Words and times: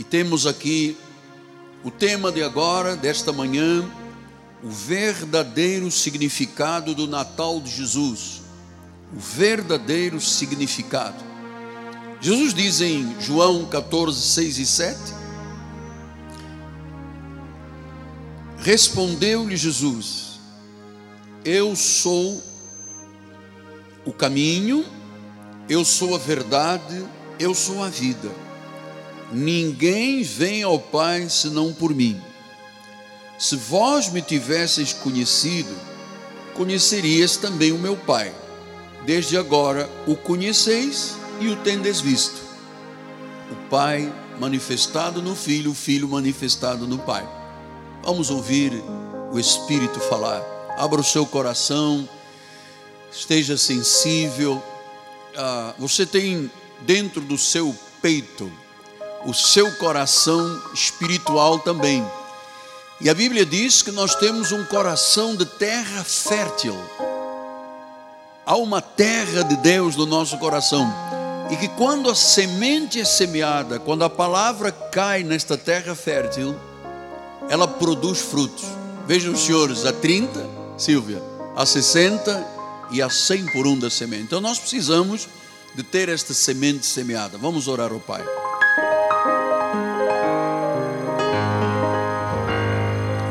E 0.00 0.02
temos 0.02 0.46
aqui 0.46 0.96
o 1.84 1.90
tema 1.90 2.32
de 2.32 2.42
agora, 2.42 2.96
desta 2.96 3.34
manhã, 3.34 3.86
o 4.64 4.70
verdadeiro 4.70 5.90
significado 5.90 6.94
do 6.94 7.06
Natal 7.06 7.60
de 7.60 7.70
Jesus. 7.70 8.40
O 9.14 9.20
verdadeiro 9.20 10.18
significado. 10.18 11.22
Jesus 12.18 12.54
diz 12.54 12.80
em 12.80 13.14
João 13.20 13.66
14, 13.66 14.18
6 14.22 14.58
e 14.58 14.64
7: 14.64 14.98
Respondeu-lhe 18.60 19.54
Jesus: 19.54 20.40
Eu 21.44 21.76
sou 21.76 22.42
o 24.06 24.14
caminho, 24.14 24.82
eu 25.68 25.84
sou 25.84 26.14
a 26.14 26.18
verdade, 26.18 27.04
eu 27.38 27.54
sou 27.54 27.84
a 27.84 27.90
vida. 27.90 28.49
Ninguém 29.32 30.22
vem 30.22 30.62
ao 30.62 30.78
Pai 30.78 31.28
senão 31.28 31.72
por 31.72 31.94
mim. 31.94 32.20
Se 33.38 33.54
vós 33.54 34.10
me 34.10 34.20
tivesseis 34.20 34.92
conhecido, 34.92 35.74
conhecerias 36.54 37.36
também 37.36 37.70
o 37.70 37.78
meu 37.78 37.96
Pai. 37.96 38.34
Desde 39.06 39.36
agora 39.36 39.88
o 40.06 40.16
conheceis 40.16 41.16
e 41.40 41.48
o 41.48 41.56
tendes 41.56 42.00
visto. 42.00 42.40
O 43.52 43.68
Pai 43.68 44.12
manifestado 44.38 45.22
no 45.22 45.36
Filho, 45.36 45.70
o 45.70 45.74
Filho 45.74 46.08
manifestado 46.08 46.86
no 46.86 46.98
Pai. 46.98 47.26
Vamos 48.02 48.30
ouvir 48.30 48.72
o 49.32 49.38
Espírito 49.38 50.00
falar. 50.00 50.42
Abra 50.76 51.00
o 51.00 51.04
seu 51.04 51.24
coração, 51.24 52.08
esteja 53.12 53.56
sensível. 53.56 54.62
Ah, 55.36 55.72
você 55.78 56.04
tem 56.04 56.50
dentro 56.80 57.20
do 57.20 57.38
seu 57.38 57.76
peito 58.02 58.50
o 59.24 59.34
seu 59.34 59.70
coração 59.76 60.62
espiritual 60.72 61.58
também. 61.58 62.04
E 63.00 63.08
a 63.08 63.14
Bíblia 63.14 63.46
diz 63.46 63.82
que 63.82 63.90
nós 63.90 64.14
temos 64.14 64.52
um 64.52 64.64
coração 64.64 65.34
de 65.34 65.44
terra 65.44 66.04
fértil. 66.04 66.76
Há 68.44 68.56
uma 68.56 68.82
terra 68.82 69.42
de 69.42 69.56
Deus 69.56 69.96
no 69.96 70.06
nosso 70.06 70.36
coração. 70.38 70.86
E 71.50 71.56
que 71.56 71.68
quando 71.68 72.10
a 72.10 72.14
semente 72.14 73.00
é 73.00 73.04
semeada, 73.04 73.78
quando 73.78 74.04
a 74.04 74.10
palavra 74.10 74.70
cai 74.70 75.22
nesta 75.22 75.56
terra 75.56 75.94
fértil, 75.94 76.54
ela 77.48 77.66
produz 77.66 78.20
frutos. 78.20 78.64
Vejam 79.06 79.32
os 79.32 79.40
senhores, 79.40 79.84
a 79.84 79.92
30, 79.92 80.46
Silvia, 80.76 81.22
a 81.56 81.66
60 81.66 82.46
e 82.90 83.02
a 83.02 83.10
100 83.10 83.46
por 83.52 83.66
um 83.66 83.78
da 83.78 83.90
semente. 83.90 84.24
Então 84.24 84.40
nós 84.40 84.58
precisamos 84.58 85.28
de 85.74 85.82
ter 85.82 86.08
esta 86.08 86.34
semente 86.34 86.86
semeada. 86.86 87.38
Vamos 87.38 87.66
orar 87.66 87.92
ao 87.92 88.00
Pai. 88.00 88.39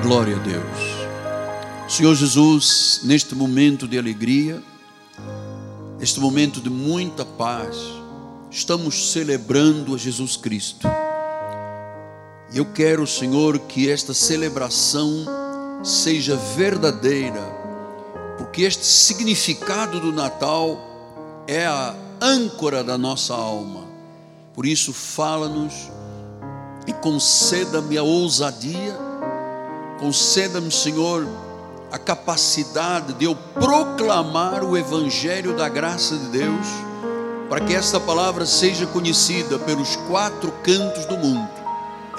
Glória 0.10 0.38
a 0.38 0.40
Deus. 0.40 1.88
Senhor 1.88 2.16
Jesus, 2.16 3.02
neste 3.04 3.36
momento 3.36 3.88
de 3.88 3.96
alegria, 3.96 4.60
neste 6.00 6.20
momento 6.20 6.60
de 6.60 6.68
muita 6.68 7.24
paz, 7.24 7.78
estamos 8.50 9.12
celebrando 9.12 9.94
a 9.94 10.00
Jesus 10.00 10.36
Cristo. 10.36 10.88
E 12.52 12.58
eu 12.58 12.66
quero, 12.74 13.06
Senhor, 13.06 13.60
que 13.60 13.88
esta 13.88 14.12
celebração 14.12 15.28
seja 15.84 16.36
verdadeira, 16.36 17.44
porque 18.40 18.64
este 18.64 18.88
significado 18.88 20.00
do 20.00 20.12
Natal 20.12 21.44
é 21.46 21.68
a 21.68 21.96
âncora 22.20 22.84
da 22.84 22.98
nossa 22.98 23.36
alma. 23.36 23.84
Por 24.56 24.66
isso, 24.66 24.92
fala-nos 24.92 25.72
e 26.88 26.94
conceda-me 26.94 27.96
a 27.96 28.02
ousadia, 28.02 29.09
conceda-me, 30.00 30.72
Senhor, 30.72 31.28
a 31.92 31.98
capacidade 31.98 33.14
de 33.14 33.26
eu 33.26 33.36
proclamar 33.36 34.64
o 34.64 34.78
Evangelho 34.78 35.56
da 35.56 35.68
graça 35.68 36.16
de 36.18 36.28
Deus, 36.30 36.68
para 37.50 37.62
que 37.62 37.74
esta 37.74 38.00
palavra 38.00 38.46
seja 38.46 38.86
conhecida 38.86 39.58
pelos 39.60 39.96
quatro 40.08 40.52
cantos 40.64 41.06
do 41.06 41.18
mundo, 41.18 41.50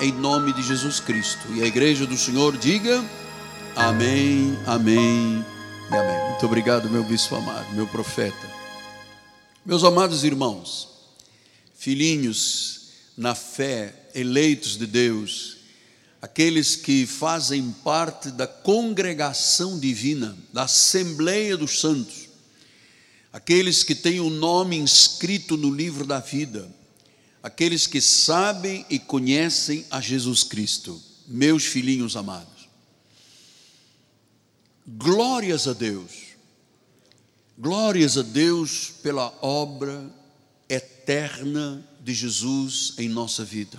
em 0.01 0.13
nome 0.13 0.53
de 0.53 0.63
Jesus 0.63 1.01
Cristo. 1.01 1.47
E 1.55 1.63
a 1.63 1.67
igreja 1.67 2.07
do 2.07 2.17
Senhor 2.17 2.57
diga: 2.57 3.05
Amém, 3.77 4.59
Amém 4.67 5.45
e 5.91 5.95
Amém. 5.97 6.31
Muito 6.31 6.47
obrigado, 6.47 6.89
meu 6.91 7.05
bispo 7.05 7.37
amado, 7.37 7.73
meu 7.75 7.87
profeta. 7.87 8.49
Meus 9.65 9.85
amados 9.85 10.25
irmãos, 10.25 10.89
filhinhos 11.77 12.89
na 13.17 13.35
fé, 13.35 13.95
eleitos 14.15 14.77
de 14.77 14.87
Deus, 14.87 15.60
aqueles 16.21 16.77
que 16.77 17.07
fazem 17.07 17.71
parte 17.85 18.31
da 18.31 18.47
congregação 18.47 19.79
divina, 19.79 20.37
da 20.53 20.65
Assembleia 20.65 21.57
dos 21.57 21.81
Santos, 21.81 22.29
aqueles 23.33 23.83
que 23.83 23.95
têm 23.95 24.21
o 24.21 24.31
nome 24.31 24.77
inscrito 24.77 25.57
no 25.57 25.75
livro 25.75 26.07
da 26.07 26.21
vida, 26.21 26.71
aqueles 27.43 27.87
que 27.87 28.01
sabem 28.01 28.85
e 28.91 28.99
conhecem 28.99 29.87
a 29.91 30.01
Jesus 30.01 30.43
Cristo, 30.43 31.01
meus 31.27 31.65
filhinhos 31.65 32.17
amados. 32.17 32.69
Glórias 34.87 35.69
a 35.69 35.73
Deus 35.73 36.31
Glórias 37.61 38.17
a 38.17 38.23
Deus 38.23 38.91
pela 39.03 39.37
obra 39.43 40.11
eterna 40.67 41.87
de 42.03 42.15
Jesus 42.15 42.95
em 42.97 43.07
nossa 43.07 43.45
vida. 43.45 43.79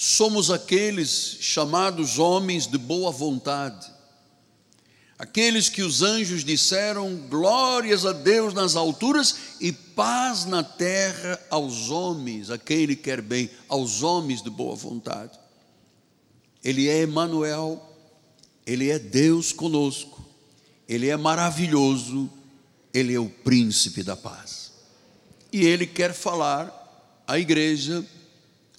Somos 0.00 0.48
aqueles 0.48 1.38
chamados 1.40 2.20
homens 2.20 2.68
de 2.68 2.78
boa 2.78 3.10
vontade, 3.10 3.84
aqueles 5.18 5.68
que 5.68 5.82
os 5.82 6.02
anjos 6.02 6.44
disseram 6.44 7.16
glórias 7.28 8.06
a 8.06 8.12
Deus 8.12 8.54
nas 8.54 8.76
alturas 8.76 9.56
e 9.60 9.72
paz 9.72 10.44
na 10.44 10.62
terra 10.62 11.40
aos 11.50 11.90
homens, 11.90 12.48
aquele 12.48 12.94
que 12.94 13.02
quer 13.02 13.20
bem, 13.20 13.50
aos 13.68 14.04
homens 14.04 14.40
de 14.40 14.48
boa 14.48 14.76
vontade. 14.76 15.36
Ele 16.62 16.88
é 16.88 17.00
Emanuel, 17.00 17.84
ele 18.64 18.90
é 18.90 19.00
Deus 19.00 19.52
conosco. 19.52 20.24
Ele 20.88 21.08
é 21.08 21.16
maravilhoso, 21.16 22.30
ele 22.94 23.12
é 23.12 23.18
o 23.18 23.28
príncipe 23.28 24.04
da 24.04 24.14
paz. 24.14 24.70
E 25.52 25.66
ele 25.66 25.88
quer 25.88 26.14
falar 26.14 27.24
à 27.26 27.36
igreja 27.36 28.06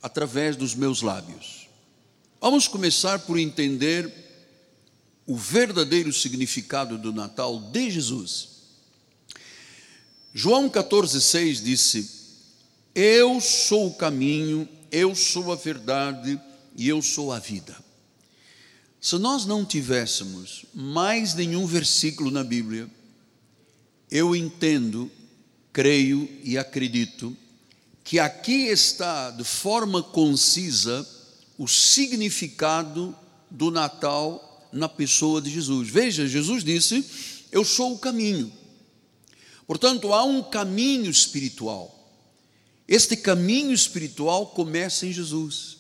através 0.02 0.56
dos 0.56 0.76
meus 0.76 1.02
lábios. 1.02 1.68
Vamos 2.42 2.68
começar 2.68 3.20
por 3.20 3.38
entender 3.38 4.12
o 5.26 5.36
verdadeiro 5.36 6.12
significado 6.12 6.98
do 6.98 7.14
Natal 7.14 7.60
de 7.60 7.92
Jesus. 7.92 8.50
João 10.34 10.70
14,6 10.70 11.62
disse: 11.62 12.10
Eu 12.96 13.42
sou 13.42 13.88
o 13.88 13.94
caminho, 13.94 14.68
eu 14.92 15.14
sou 15.16 15.52
a 15.52 15.56
verdade 15.56 16.40
e 16.76 16.88
eu 16.88 17.02
sou 17.02 17.32
a 17.32 17.40
vida. 17.40 17.76
Se 19.02 19.18
nós 19.18 19.46
não 19.46 19.64
tivéssemos 19.64 20.66
mais 20.74 21.34
nenhum 21.34 21.66
versículo 21.66 22.32
na 22.32 22.44
Bíblia, 22.44 22.90
eu 24.12 24.36
entendo, 24.36 25.12
creio 25.72 26.30
e 26.44 26.58
acredito 26.58 27.36
que 28.10 28.18
aqui 28.18 28.66
está 28.70 29.30
de 29.30 29.44
forma 29.44 30.02
concisa 30.02 31.08
o 31.60 31.68
significado 31.68 33.16
do 33.52 33.70
Natal 33.70 34.68
na 34.74 34.90
pessoa 34.90 35.40
de 35.40 35.52
Jesus. 35.52 35.88
Veja, 35.88 36.28
Jesus 36.28 36.64
disse: 36.64 37.06
Eu 37.52 37.64
sou 37.64 37.94
o 37.94 38.00
caminho. 38.00 38.52
Portanto, 39.68 40.12
há 40.12 40.24
um 40.24 40.42
caminho 40.42 41.12
espiritual. 41.12 42.12
Este 42.88 43.16
caminho 43.16 43.72
espiritual 43.72 44.48
começa 44.48 45.06
em 45.06 45.14
Jesus. 45.14 45.78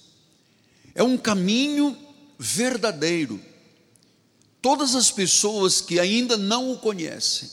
É 0.93 1.01
um 1.01 1.17
caminho 1.17 1.97
verdadeiro. 2.37 3.41
Todas 4.61 4.93
as 4.93 5.09
pessoas 5.09 5.81
que 5.81 5.99
ainda 5.99 6.37
não 6.37 6.71
o 6.73 6.77
conhecem, 6.77 7.49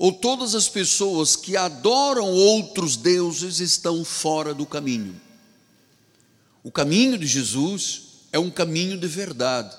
ou 0.00 0.10
todas 0.10 0.54
as 0.54 0.66
pessoas 0.66 1.36
que 1.36 1.56
adoram 1.56 2.26
outros 2.26 2.96
deuses, 2.96 3.60
estão 3.60 4.02
fora 4.02 4.54
do 4.54 4.64
caminho. 4.64 5.20
O 6.64 6.72
caminho 6.72 7.18
de 7.18 7.26
Jesus 7.26 8.02
é 8.32 8.38
um 8.38 8.50
caminho 8.50 8.98
de 8.98 9.06
verdade. 9.06 9.76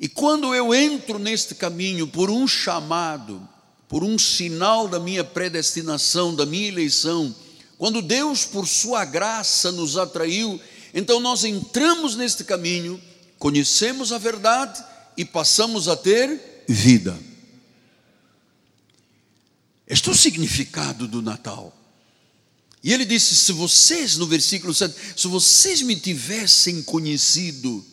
E 0.00 0.08
quando 0.08 0.52
eu 0.52 0.74
entro 0.74 1.18
neste 1.18 1.54
caminho 1.54 2.08
por 2.08 2.28
um 2.28 2.48
chamado, 2.48 3.48
por 3.88 4.02
um 4.02 4.18
sinal 4.18 4.88
da 4.88 4.98
minha 4.98 5.22
predestinação, 5.22 6.34
da 6.34 6.44
minha 6.44 6.66
eleição, 6.66 7.32
quando 7.78 8.02
Deus, 8.02 8.44
por 8.44 8.66
Sua 8.66 9.04
graça, 9.04 9.70
nos 9.70 9.96
atraiu 9.96 10.60
então 10.96 11.20
nós 11.20 11.44
entramos 11.44 12.16
neste 12.16 12.42
caminho, 12.42 12.98
conhecemos 13.38 14.12
a 14.12 14.18
verdade 14.18 14.82
e 15.14 15.26
passamos 15.26 15.88
a 15.88 15.94
ter 15.94 16.64
vida. 16.66 17.14
Este 19.86 20.08
é 20.08 20.12
o 20.12 20.16
significado 20.16 21.06
do 21.06 21.22
Natal. 21.22 21.76
E 22.82 22.92
ele 22.92 23.04
disse: 23.04 23.36
se 23.36 23.52
vocês, 23.52 24.16
no 24.16 24.26
versículo 24.26 24.74
7, 24.74 24.94
se 25.16 25.28
vocês 25.28 25.82
me 25.82 25.96
tivessem 25.96 26.82
conhecido. 26.82 27.84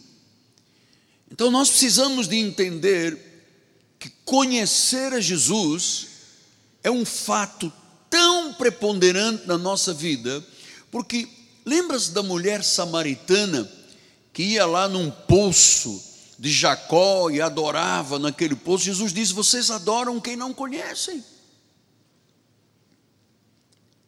Então 1.31 1.49
nós 1.49 1.69
precisamos 1.69 2.27
de 2.27 2.35
entender 2.35 3.17
que 3.97 4.09
conhecer 4.23 5.13
a 5.13 5.19
Jesus 5.19 6.07
é 6.83 6.91
um 6.91 7.05
fato 7.05 7.71
tão 8.09 8.53
preponderante 8.53 9.47
na 9.47 9.57
nossa 9.57 9.93
vida, 9.93 10.45
porque 10.91 11.27
lembra-se 11.65 12.11
da 12.11 12.21
mulher 12.21 12.63
samaritana 12.63 13.67
que 14.31 14.43
ia 14.43 14.65
lá 14.65 14.87
num 14.87 15.09
poço 15.09 16.03
de 16.37 16.51
Jacó 16.51 17.31
e 17.31 17.41
adorava 17.41 18.19
naquele 18.19 18.55
poço? 18.55 18.85
Jesus 18.85 19.11
disse: 19.11 19.33
Vocês 19.33 19.71
adoram 19.71 20.19
quem 20.19 20.35
não 20.35 20.53
conhecem. 20.53 21.23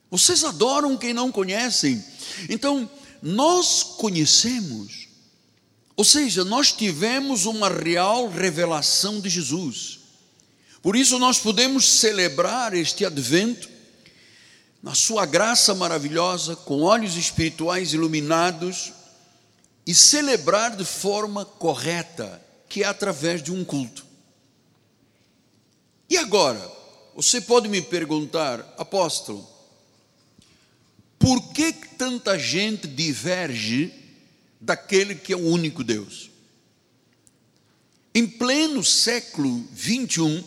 Vocês 0.10 0.44
adoram 0.44 0.98
quem 0.98 1.14
não 1.14 1.32
conhecem. 1.32 2.04
Então, 2.50 2.90
nós 3.22 3.84
conhecemos, 3.84 5.08
ou 5.96 6.04
seja, 6.04 6.46
nós 6.46 6.72
tivemos 6.72 7.46
uma 7.46 7.70
real 7.70 8.30
revelação 8.30 9.20
de 9.20 9.30
Jesus. 9.30 10.00
Por 10.82 10.96
isso 10.96 11.18
nós 11.18 11.40
podemos 11.40 11.90
celebrar 12.00 12.74
este 12.76 13.04
advento 13.04 13.68
na 14.84 14.94
sua 14.94 15.26
graça 15.26 15.74
maravilhosa, 15.74 16.56
com 16.56 16.84
olhos 16.84 17.16
espirituais 17.18 17.94
iluminados 17.94 18.94
e 19.88 19.96
celebrar 19.96 20.76
de 20.76 20.86
forma 20.86 21.44
correta, 21.44 22.40
que 22.70 22.84
é 22.84 22.86
através 22.86 23.42
de 23.42 23.52
um 23.52 23.66
culto. 23.66 24.06
E 26.08 26.18
agora, 26.18 26.72
você 27.16 27.42
pode 27.42 27.68
me 27.68 27.82
perguntar, 27.82 28.60
apóstolo, 28.78 29.55
por 31.18 31.54
que 31.54 31.74
tanta 31.74 32.38
gente 32.38 32.88
diverge 32.88 33.94
daquele 34.60 35.16
que 35.16 35.34
é 35.34 35.36
o 35.36 35.48
único 35.48 35.84
Deus? 35.84 36.30
Em 38.14 38.26
pleno 38.26 38.84
século 38.84 39.68
21, 39.72 40.44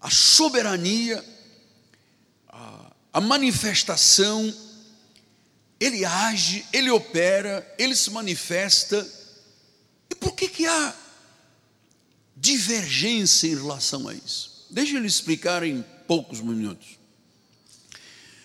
a 0.00 0.10
soberania, 0.10 1.24
a, 3.12 3.20
manifestação, 3.20 4.52
ele 5.78 6.04
age, 6.04 6.66
ele 6.72 6.90
opera, 6.90 7.66
ele 7.78 7.94
se 7.94 8.10
manifesta. 8.10 9.08
E 10.10 10.14
por 10.14 10.34
que, 10.34 10.48
que 10.48 10.66
há 10.66 10.94
divergência 12.36 13.46
em 13.46 13.54
relação 13.54 14.08
a 14.08 14.14
isso? 14.14 14.66
Deixa 14.70 14.96
eu 14.96 15.00
lhe 15.00 15.06
explicar 15.06 15.62
em 15.62 15.82
poucos 16.06 16.40
minutos. 16.40 16.98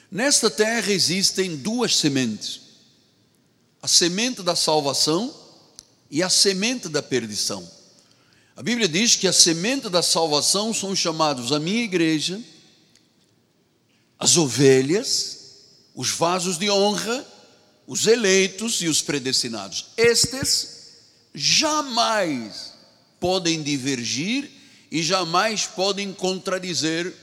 Nesta 0.10 0.50
terra 0.50 0.92
existem 0.92 1.56
duas 1.56 1.96
sementes: 1.96 2.62
a 3.82 3.88
semente 3.88 4.42
da 4.42 4.56
salvação 4.56 5.34
e 6.10 6.24
a 6.24 6.30
semente 6.30 6.88
da 6.88 7.04
perdição. 7.04 7.70
A 8.56 8.64
Bíblia 8.64 8.88
diz 8.88 9.16
que 9.16 9.28
a 9.28 9.34
semente 9.34 9.90
da 9.90 10.02
salvação 10.02 10.74
são 10.74 10.96
chamados 10.96 11.52
a 11.52 11.60
minha 11.60 11.84
igreja, 11.84 12.42
as 14.18 14.36
ovelhas, 14.36 15.38
os 15.94 16.10
vasos 16.10 16.58
de 16.58 16.70
honra, 16.70 17.26
os 17.86 18.08
eleitos 18.08 18.82
e 18.82 18.88
os 18.88 19.02
predestinados. 19.02 19.88
Estes 19.96 20.78
jamais 21.36 22.74
podem 23.20 23.62
divergir 23.62 24.50
e 24.90 25.04
jamais 25.04 25.68
podem 25.68 26.14
contradizer 26.14 27.14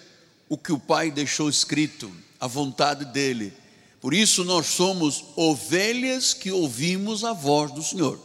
o 0.49 0.57
que 0.57 0.73
o 0.73 0.79
Pai 0.79 1.11
deixou 1.11 1.49
escrito, 1.49 2.13
a 2.45 2.47
vontade 2.47 3.07
dele. 3.07 3.55
Por 4.03 4.13
isso 4.13 4.45
nós 4.45 4.67
somos 4.67 5.25
ovelhas 5.35 6.35
que 6.35 6.53
ouvimos 6.53 7.25
a 7.25 7.33
voz 7.33 7.73
do 7.73 7.83
Senhor. 7.83 8.21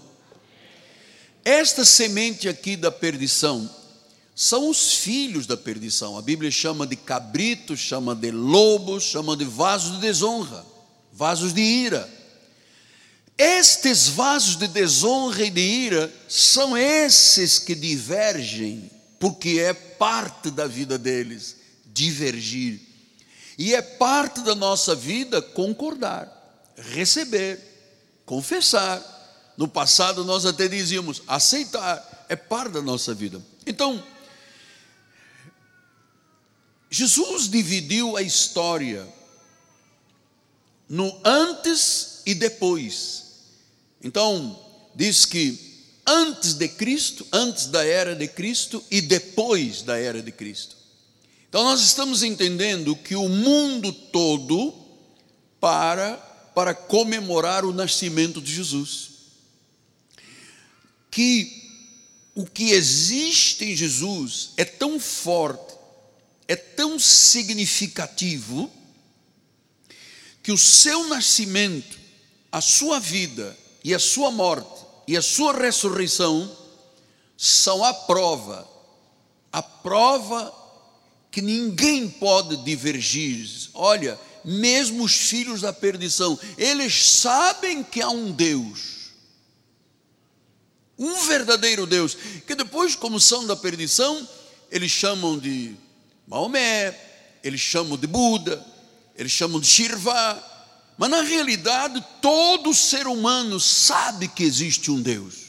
Esta 1.45 1.86
semente 1.86 2.50
aqui 2.50 2.75
da 2.75 2.92
perdição 2.92 3.74
são 4.36 4.69
os 4.69 4.95
filhos 4.95 5.48
da 5.48 5.56
perdição. 5.56 6.18
A 6.18 6.21
Bíblia 6.21 6.51
chama 6.51 6.86
de 6.86 6.98
cabritos, 6.98 7.80
chama 7.80 8.13
de 8.13 8.30
lobos, 8.30 9.06
chama 9.06 9.38
de 9.38 9.45
vasos 9.45 9.94
de 9.94 10.01
desonra, 10.01 10.65
vasos 11.13 11.54
de 11.54 11.62
ira. 11.62 12.10
Estes 13.38 14.10
vasos 14.10 14.57
de 14.57 14.68
desonra 14.68 15.45
e 15.45 15.50
de 15.50 15.62
ira 15.62 16.13
são 16.27 16.75
esses 16.75 17.57
que 17.57 17.74
divergem, 17.74 18.92
porque 19.18 19.62
é 19.62 19.74
parte 19.74 20.51
da 20.51 20.68
vida 20.68 20.98
deles 20.98 21.56
divergir. 21.86 22.88
E 23.60 23.76
é 23.76 23.82
parte 23.82 24.40
da 24.40 24.56
nossa 24.56 24.96
vida 24.96 25.42
concordar, 25.42 26.72
receber, 26.78 27.60
confessar 28.26 29.04
no 29.58 29.68
passado 29.68 30.24
nós 30.24 30.46
até 30.46 30.66
dizíamos, 30.70 31.22
aceitar 31.28 32.26
é 32.30 32.38
parte 32.38 32.72
da 32.72 32.82
nossa 32.82 33.14
vida. 33.14 33.42
Então, 33.66 34.02
Jesus 36.90 37.50
dividiu 37.50 38.16
a 38.16 38.22
história 38.22 39.06
no 40.88 41.20
antes 41.26 42.22
e 42.26 42.34
depois. 42.34 43.26
Então, 44.02 44.58
diz 44.96 45.26
que 45.26 45.84
antes 46.08 46.54
de 46.54 46.70
Cristo, 46.70 47.28
antes 47.34 47.66
da 47.66 47.86
era 47.86 48.16
de 48.16 48.28
Cristo 48.30 48.82
e 48.90 49.02
depois 49.02 49.82
da 49.82 50.00
era 50.00 50.22
de 50.22 50.32
Cristo. 50.32 50.79
Então 51.50 51.63
nós 51.63 51.81
estamos 51.81 52.22
entendendo 52.22 52.96
que 52.96 53.16
o 53.16 53.28
mundo 53.28 53.92
todo 53.92 54.74
para 55.60 56.30
para 56.54 56.74
comemorar 56.74 57.63
o 57.63 57.74
nascimento 57.74 58.42
de 58.42 58.54
Jesus. 58.54 59.10
Que 61.10 61.60
o 62.36 62.46
que 62.46 62.72
existe 62.72 63.66
em 63.66 63.75
Jesus 63.75 64.51
é 64.57 64.66
tão 64.66 65.00
forte, 65.00 65.75
é 66.48 66.56
tão 66.56 67.00
significativo, 67.00 68.69
que 70.44 70.51
o 70.51 70.57
seu 70.57 71.07
nascimento, 71.07 71.98
a 72.51 72.62
sua 72.62 73.00
vida 73.00 73.57
e 73.84 73.94
a 73.94 74.00
sua 74.00 74.30
morte 74.30 74.86
e 75.07 75.16
a 75.18 75.22
sua 75.22 75.54
ressurreição 75.54 76.56
são 77.38 77.84
a 77.84 77.94
prova, 77.94 78.69
a 79.51 79.62
prova 79.62 80.59
que 81.31 81.42
ninguém 81.42 82.10
pode 82.10 82.58
divergir. 82.58 83.48
Olha, 83.74 84.20
mesmo 84.44 85.04
os 85.04 85.14
filhos 85.14 85.62
da 85.62 85.74
perdição, 85.74 86.40
eles 86.58 87.10
sabem 87.10 87.84
que 87.84 88.01
há 88.01 88.10
um 88.10 88.32
Deus 88.32 89.00
um 91.00 91.15
verdadeiro 91.25 91.86
Deus, 91.88 92.18
que 92.46 92.53
depois, 92.53 92.94
como 92.94 93.22
são 93.22 93.48
da 93.48 93.56
perdição, 93.56 94.27
eles 94.70 94.92
chamam 94.92 95.39
de 95.39 95.74
Maomé, 96.27 96.94
eles 97.42 97.62
chamam 97.62 97.98
de 97.98 98.06
Buda, 98.06 98.63
eles 99.15 99.32
chamam 99.32 99.62
de 99.62 99.68
Shirva, 99.68 100.44
mas 100.98 101.10
na 101.10 101.22
realidade 101.22 102.06
todo 102.22 102.74
ser 102.74 103.08
humano 103.08 103.62
sabe 103.62 104.27
que 104.27 104.44
existe 104.44 104.92
um 104.92 105.01
Deus. 105.01 105.49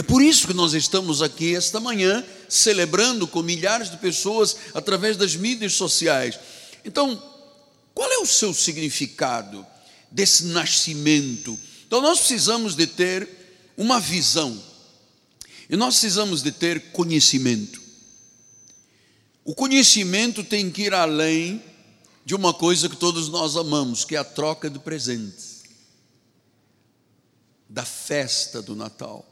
É 0.00 0.02
por 0.02 0.22
isso 0.22 0.46
que 0.46 0.54
nós 0.54 0.72
estamos 0.72 1.20
aqui 1.20 1.54
esta 1.54 1.78
manhã 1.78 2.24
celebrando 2.48 3.28
com 3.28 3.42
milhares 3.42 3.90
de 3.90 3.98
pessoas 3.98 4.56
através 4.72 5.14
das 5.14 5.36
mídias 5.36 5.74
sociais. 5.74 6.40
Então, 6.86 7.22
qual 7.92 8.10
é 8.10 8.16
o 8.16 8.24
seu 8.24 8.54
significado 8.54 9.66
desse 10.10 10.44
nascimento? 10.46 11.58
Então 11.86 12.00
nós 12.00 12.18
precisamos 12.18 12.74
de 12.74 12.86
ter 12.86 13.28
uma 13.76 14.00
visão. 14.00 14.58
E 15.68 15.76
nós 15.76 15.98
precisamos 15.98 16.42
de 16.42 16.50
ter 16.50 16.92
conhecimento. 16.92 17.78
O 19.44 19.54
conhecimento 19.54 20.42
tem 20.42 20.70
que 20.70 20.84
ir 20.84 20.94
além 20.94 21.62
de 22.24 22.34
uma 22.34 22.54
coisa 22.54 22.88
que 22.88 22.96
todos 22.96 23.28
nós 23.28 23.54
amamos, 23.54 24.02
que 24.06 24.16
é 24.16 24.18
a 24.18 24.24
troca 24.24 24.70
de 24.70 24.78
presentes. 24.78 25.60
Da 27.68 27.84
festa 27.84 28.62
do 28.62 28.74
Natal, 28.74 29.29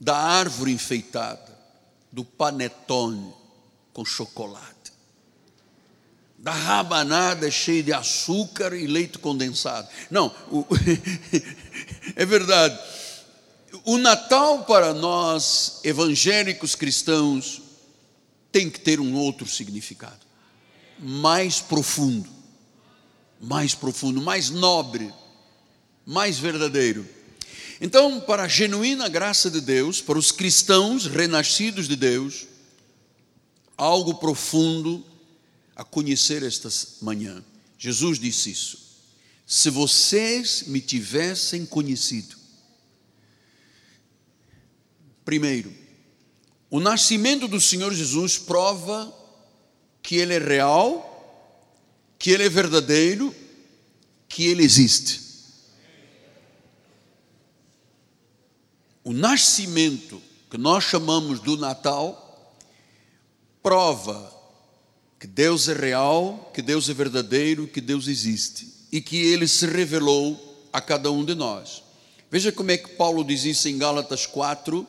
da 0.00 0.16
árvore 0.16 0.72
enfeitada, 0.72 1.56
do 2.10 2.24
panetone 2.24 3.32
com 3.92 4.04
chocolate, 4.04 4.92
da 6.38 6.52
rabanada 6.52 7.50
cheia 7.50 7.82
de 7.82 7.92
açúcar 7.92 8.74
e 8.74 8.86
leite 8.86 9.18
condensado. 9.18 9.88
Não, 10.10 10.34
o, 10.50 10.66
é 12.14 12.24
verdade 12.24 12.78
o 13.84 13.98
Natal 13.98 14.64
para 14.64 14.94
nós, 14.94 15.80
evangélicos 15.82 16.74
cristãos, 16.74 17.60
tem 18.52 18.70
que 18.70 18.78
ter 18.78 19.00
um 19.00 19.14
outro 19.14 19.46
significado, 19.46 20.24
mais 20.98 21.60
profundo, 21.60 22.28
mais 23.40 23.74
profundo, 23.74 24.22
mais 24.22 24.48
nobre, 24.48 25.12
mais 26.06 26.38
verdadeiro. 26.38 27.06
Então, 27.84 28.18
para 28.18 28.44
a 28.44 28.48
genuína 28.48 29.10
graça 29.10 29.50
de 29.50 29.60
Deus, 29.60 30.00
para 30.00 30.18
os 30.18 30.32
cristãos 30.32 31.04
renascidos 31.04 31.86
de 31.86 31.94
Deus, 31.94 32.46
algo 33.76 34.14
profundo, 34.14 35.04
a 35.76 35.84
conhecer 35.84 36.42
esta 36.42 36.70
manhã. 37.02 37.44
Jesus 37.76 38.18
disse 38.18 38.50
isso. 38.50 38.78
Se 39.46 39.68
vocês 39.68 40.64
me 40.66 40.80
tivessem 40.80 41.66
conhecido, 41.66 42.36
primeiro, 45.22 45.70
o 46.70 46.80
nascimento 46.80 47.46
do 47.46 47.60
Senhor 47.60 47.92
Jesus 47.92 48.38
prova 48.38 49.14
que 50.02 50.16
Ele 50.16 50.32
é 50.32 50.38
real, 50.38 51.60
que 52.18 52.30
Ele 52.30 52.44
é 52.44 52.48
verdadeiro, 52.48 53.34
que 54.26 54.46
Ele 54.46 54.62
existe. 54.62 55.23
O 59.04 59.12
nascimento 59.12 60.20
que 60.50 60.56
nós 60.56 60.84
chamamos 60.84 61.38
do 61.38 61.58
Natal 61.58 62.56
prova 63.62 64.32
que 65.20 65.26
Deus 65.26 65.68
é 65.68 65.74
real, 65.74 66.50
que 66.54 66.62
Deus 66.62 66.88
é 66.88 66.94
verdadeiro, 66.94 67.68
que 67.68 67.82
Deus 67.82 68.08
existe 68.08 68.66
e 68.90 69.02
que 69.02 69.16
ele 69.16 69.46
se 69.46 69.66
revelou 69.66 70.68
a 70.72 70.80
cada 70.80 71.12
um 71.12 71.22
de 71.22 71.34
nós. 71.34 71.82
Veja 72.30 72.50
como 72.50 72.70
é 72.70 72.78
que 72.78 72.90
Paulo 72.90 73.22
diz 73.22 73.44
isso 73.44 73.68
em 73.68 73.76
Gálatas 73.76 74.26
4, 74.26 74.86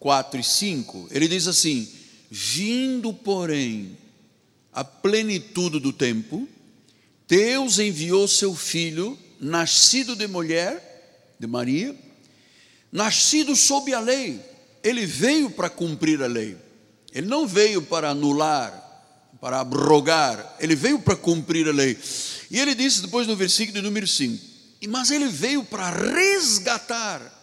4 0.00 0.40
e 0.40 0.44
5. 0.44 1.08
Ele 1.10 1.28
diz 1.28 1.46
assim: 1.46 1.88
Vindo, 2.30 3.12
porém, 3.12 3.96
a 4.72 4.82
plenitude 4.82 5.78
do 5.78 5.92
tempo, 5.92 6.48
Deus 7.28 7.78
enviou 7.78 8.26
seu 8.26 8.54
filho, 8.54 9.16
nascido 9.40 10.16
de 10.16 10.26
mulher, 10.26 11.36
de 11.38 11.46
Maria, 11.46 11.94
nascido 12.90 13.54
sob 13.54 13.92
a 13.92 14.00
lei. 14.00 14.40
Ele 14.82 15.06
veio 15.06 15.50
para 15.50 15.68
cumprir 15.68 16.22
a 16.22 16.26
lei. 16.26 16.56
Ele 17.12 17.26
não 17.26 17.46
veio 17.46 17.82
para 17.82 18.10
anular, 18.10 18.88
para 19.40 19.60
abrogar, 19.60 20.56
ele 20.60 20.74
veio 20.74 20.98
para 20.98 21.16
cumprir 21.16 21.68
a 21.68 21.72
lei. 21.72 21.98
E 22.50 22.58
ele 22.58 22.74
disse 22.74 23.02
depois 23.02 23.26
no 23.26 23.36
versículo 23.36 23.76
de 23.76 23.82
número 23.82 24.06
5: 24.06 24.44
Mas 24.88 25.10
ele 25.10 25.28
veio 25.28 25.64
para 25.64 25.90
resgatar 25.90 27.36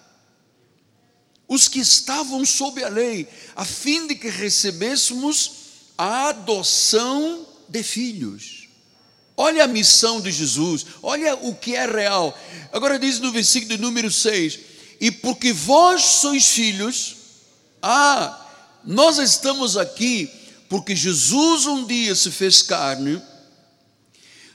os 1.48 1.68
que 1.68 1.80
estavam 1.80 2.44
sob 2.46 2.84
a 2.84 2.90
lei, 2.90 3.28
a 3.56 3.64
fim 3.64 4.08
de 4.08 4.16
que 4.16 4.30
recebêssemos 4.30 5.52
a 5.98 6.30
adoção 6.30 7.46
de 7.70 7.84
filhos. 7.84 8.68
Olha 9.38 9.66
a 9.66 9.68
missão 9.68 10.22
de 10.22 10.32
Jesus, 10.32 10.86
olha 11.04 11.36
o 11.36 11.54
que 11.54 11.76
é 11.76 11.86
real. 11.86 12.38
Agora 12.72 12.98
diz 12.98 13.20
no 13.20 13.32
versículo 13.32 13.76
de 13.76 13.82
número 13.82 14.12
6: 14.12 14.60
E 15.00 15.12
porque 15.12 15.52
vós 15.52 16.04
sois 16.04 16.48
filhos, 16.48 17.16
ah, 17.82 18.46
nós 18.84 19.18
estamos 19.18 19.78
aqui 19.78 20.30
porque 20.70 20.96
Jesus 20.96 21.66
um 21.66 21.86
dia 21.86 22.16
se 22.16 22.32
fez 22.32 22.62
carne, 22.62 23.22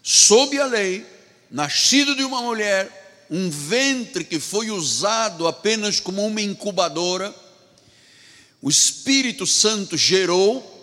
sob 0.03 0.59
a 0.59 0.67
lei, 0.67 1.07
nascido 1.51 2.17
de 2.17 2.25
uma 2.25 2.43
mulher, 2.43 3.27
um 3.31 3.49
ventre 3.49 4.25
que 4.25 4.41
foi 4.41 4.71
usado 4.71 5.47
apenas 5.47 6.01
como 6.01 6.27
uma 6.27 6.41
incubadora, 6.41 7.35
o 8.61 8.69
Espírito 8.69 9.47
Santo 9.47 9.97
gerou, 9.97 10.79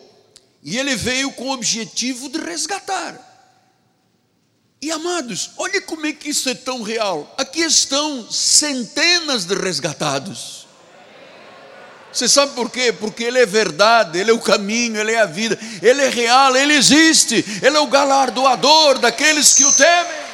e 0.63 0.77
ele 0.77 0.95
veio 0.95 1.31
com 1.33 1.49
o 1.49 1.53
objetivo 1.53 2.29
de 2.29 2.39
resgatar. 2.39 3.26
E 4.81 4.91
amados, 4.91 5.51
olha 5.57 5.81
como 5.81 6.05
é 6.05 6.13
que 6.13 6.29
isso 6.29 6.47
é 6.49 6.53
tão 6.53 6.83
real. 6.83 7.33
Aqui 7.37 7.61
estão 7.61 8.29
centenas 8.29 9.45
de 9.45 9.55
resgatados. 9.55 10.67
Você 12.13 12.27
sabe 12.27 12.53
por 12.53 12.69
quê? 12.69 12.93
Porque 12.93 13.23
Ele 13.23 13.39
é 13.39 13.45
verdade, 13.45 14.19
Ele 14.19 14.31
é 14.31 14.33
o 14.33 14.39
caminho, 14.39 14.99
Ele 14.99 15.11
é 15.11 15.21
a 15.21 15.25
vida, 15.25 15.57
Ele 15.81 16.01
é 16.01 16.09
real, 16.09 16.55
Ele 16.55 16.73
existe, 16.73 17.43
Ele 17.61 17.75
é 17.75 17.79
o 17.79 17.87
galardoador 17.87 18.99
daqueles 18.99 19.53
que 19.53 19.65
o 19.65 19.73
temem. 19.73 20.27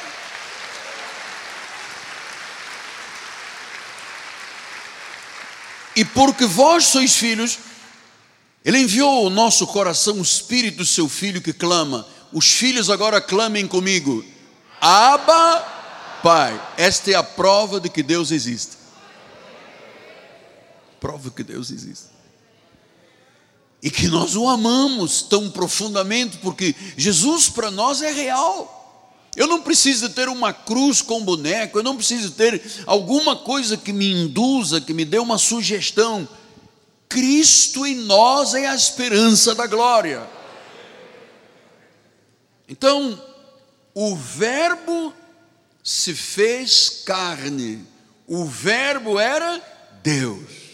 E 5.96 6.04
porque 6.04 6.44
vós 6.44 6.86
sois 6.86 7.14
filhos, 7.14 7.58
Ele 8.64 8.78
enviou 8.78 9.24
ao 9.24 9.30
nosso 9.30 9.66
coração 9.66 10.18
o 10.18 10.22
Espírito 10.22 10.78
do 10.78 10.86
seu 10.86 11.08
Filho 11.08 11.40
que 11.40 11.52
clama. 11.52 12.06
Os 12.32 12.50
filhos 12.50 12.90
agora 12.90 13.20
clamem 13.20 13.66
comigo: 13.66 14.24
Abba, 14.84 15.64
Pai. 16.22 16.60
Esta 16.76 17.10
é 17.10 17.14
a 17.14 17.22
prova 17.22 17.80
de 17.80 17.88
que 17.88 18.02
Deus 18.02 18.30
existe 18.30 18.84
prova 21.04 21.30
que 21.30 21.44
Deus 21.44 21.70
existe. 21.70 22.06
E 23.82 23.90
que 23.90 24.08
nós 24.08 24.34
o 24.34 24.48
amamos 24.48 25.20
tão 25.20 25.50
profundamente, 25.50 26.38
porque 26.38 26.74
Jesus 26.96 27.50
para 27.50 27.70
nós 27.70 28.00
é 28.00 28.10
real. 28.10 29.28
Eu 29.36 29.46
não 29.46 29.60
preciso 29.60 30.08
ter 30.08 30.30
uma 30.30 30.50
cruz 30.50 31.02
com 31.02 31.22
boneco, 31.22 31.78
eu 31.78 31.82
não 31.82 31.94
preciso 31.94 32.30
ter 32.30 32.62
alguma 32.86 33.36
coisa 33.36 33.76
que 33.76 33.92
me 33.92 34.10
induza, 34.12 34.80
que 34.80 34.94
me 34.94 35.04
dê 35.04 35.18
uma 35.18 35.36
sugestão. 35.36 36.26
Cristo 37.06 37.84
em 37.84 37.96
nós 37.96 38.54
é 38.54 38.66
a 38.66 38.74
esperança 38.74 39.54
da 39.54 39.66
glória. 39.66 40.26
Então, 42.66 43.22
o 43.94 44.16
Verbo 44.16 45.14
se 45.82 46.14
fez 46.14 47.02
carne, 47.04 47.86
o 48.26 48.44
Verbo 48.44 49.20
era 49.20 49.62
Deus. 50.02 50.64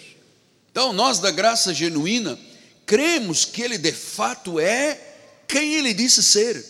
Então, 0.70 0.92
nós 0.92 1.18
da 1.18 1.30
graça 1.30 1.74
genuína, 1.74 2.38
cremos 2.86 3.44
que 3.44 3.60
Ele 3.60 3.76
de 3.76 3.92
fato 3.92 4.58
é 4.58 4.98
quem 5.46 5.74
Ele 5.74 5.92
disse 5.92 6.22
ser. 6.22 6.64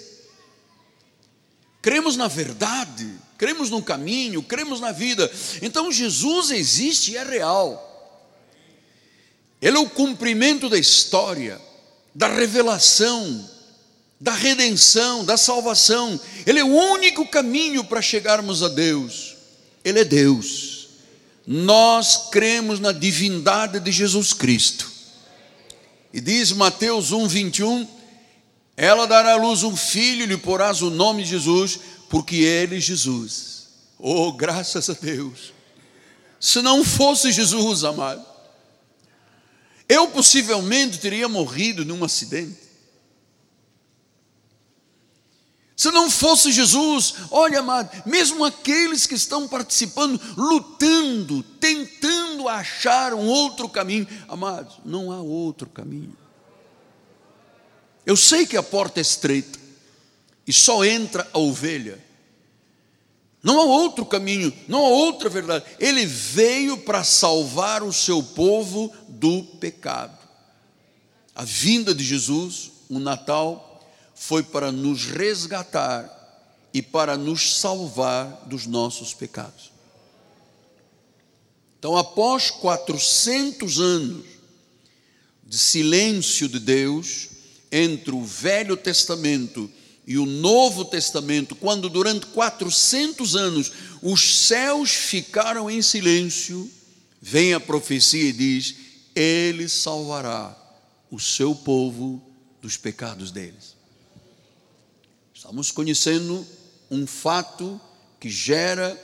Cremos 1.83 2.17
na 2.17 2.29
verdade, 2.29 3.11
cremos 3.39 3.71
no 3.71 3.83
caminho, 3.83 4.43
cremos 4.43 4.81
na 4.81 4.91
vida. 4.91 5.31
Então, 5.63 5.93
Jesus 5.93 6.51
existe 6.51 7.13
e 7.13 7.17
é 7.17 7.23
real. 7.23 7.87
Ele 9.63 9.77
é 9.77 9.81
o 9.81 9.89
cumprimento 9.89 10.69
da 10.69 10.79
história, 10.79 11.61
da 12.15 12.29
revelação, 12.29 13.49
da 14.21 14.33
redenção, 14.33 15.25
da 15.25 15.37
salvação. 15.37 16.21
Ele 16.47 16.61
é 16.61 16.65
o 16.65 16.75
único 16.75 17.27
caminho 17.27 17.85
para 17.85 18.03
chegarmos 18.03 18.63
a 18.63 18.69
Deus. 18.69 19.37
Ele 19.83 20.01
é 20.01 20.05
Deus 20.05 20.81
nós 21.53 22.29
cremos 22.31 22.79
na 22.79 22.93
divindade 22.93 23.81
de 23.81 23.91
Jesus 23.91 24.33
Cristo. 24.33 24.89
E 26.13 26.21
diz 26.21 26.53
Mateus 26.53 27.11
1, 27.11 27.27
21, 27.27 27.89
ela 28.77 29.05
dará 29.05 29.33
à 29.33 29.37
luz 29.37 29.65
um 29.65 29.77
filho, 29.77 30.27
lhe 30.27 30.37
porás 30.37 30.81
o 30.81 30.91
nome 30.91 31.25
de 31.25 31.31
Jesus, 31.31 31.81
porque 32.09 32.37
ele 32.37 32.77
é 32.77 32.81
Jesus. 32.81 33.69
Oh, 33.99 34.33
graças 34.33 34.89
a 34.89 34.93
Deus. 34.93 35.53
Se 36.39 36.63
não 36.63 36.85
fosse 36.85 37.33
Jesus, 37.33 37.83
amado, 37.83 38.25
eu 39.89 40.07
possivelmente 40.07 40.99
teria 40.99 41.29
morrido 41.29 41.85
num 41.85 42.05
acidente. 42.05 42.70
Se 45.81 45.91
não 45.91 46.11
fosse 46.11 46.53
Jesus, 46.53 47.15
olha, 47.31 47.61
amado, 47.61 48.03
mesmo 48.05 48.45
aqueles 48.45 49.07
que 49.07 49.15
estão 49.15 49.49
participando, 49.49 50.21
lutando, 50.37 51.43
tentando 51.59 52.47
achar 52.51 53.15
um 53.15 53.27
outro 53.27 53.67
caminho, 53.67 54.07
amados, 54.29 54.79
não 54.85 55.11
há 55.11 55.23
outro 55.23 55.71
caminho. 55.71 56.15
Eu 58.05 58.15
sei 58.15 58.45
que 58.45 58.59
a 58.59 58.63
porta 58.63 59.01
é 59.01 59.03
estreita 59.03 59.59
e 60.47 60.53
só 60.53 60.85
entra 60.85 61.27
a 61.33 61.39
ovelha. 61.39 61.99
Não 63.43 63.59
há 63.59 63.65
outro 63.65 64.05
caminho, 64.05 64.53
não 64.69 64.85
há 64.85 64.89
outra 64.91 65.31
verdade. 65.31 65.65
Ele 65.79 66.05
veio 66.05 66.77
para 66.77 67.03
salvar 67.03 67.83
o 67.83 67.91
seu 67.91 68.23
povo 68.23 68.93
do 69.09 69.45
pecado. 69.59 70.19
A 71.35 71.43
vinda 71.43 71.95
de 71.95 72.05
Jesus, 72.05 72.71
o 72.87 72.99
Natal, 72.99 73.70
foi 74.21 74.43
para 74.43 74.71
nos 74.71 75.07
resgatar 75.07 76.69
e 76.75 76.83
para 76.83 77.17
nos 77.17 77.57
salvar 77.57 78.45
dos 78.47 78.67
nossos 78.67 79.15
pecados. 79.15 79.73
Então, 81.79 81.97
após 81.97 82.51
400 82.51 83.81
anos 83.81 84.27
de 85.43 85.59
silêncio 85.59 86.51
de 86.51 86.61
Deus 86.61 87.29
entre 87.73 88.15
o 88.15 88.23
Velho 88.23 88.77
Testamento 88.77 89.71
e 90.07 90.19
o 90.19 90.27
Novo 90.27 90.85
Testamento, 90.85 91.57
quando 91.57 91.89
durante 91.89 92.27
400 92.27 93.35
anos 93.35 93.73
os 94.03 94.47
céus 94.47 94.91
ficaram 94.91 95.71
em 95.71 95.81
silêncio, 95.81 96.71
vem 97.23 97.55
a 97.55 97.59
profecia 97.59 98.29
e 98.29 98.35
diz: 98.35 98.75
Ele 99.17 99.67
salvará 99.67 100.55
o 101.11 101.19
seu 101.19 101.55
povo 101.55 102.23
dos 102.61 102.77
pecados 102.77 103.31
deles. 103.31 103.80
Estamos 105.51 105.73
conhecendo 105.73 106.47
um 106.89 107.09
fato 107.09 107.81
que 108.21 108.31
gera 108.31 108.97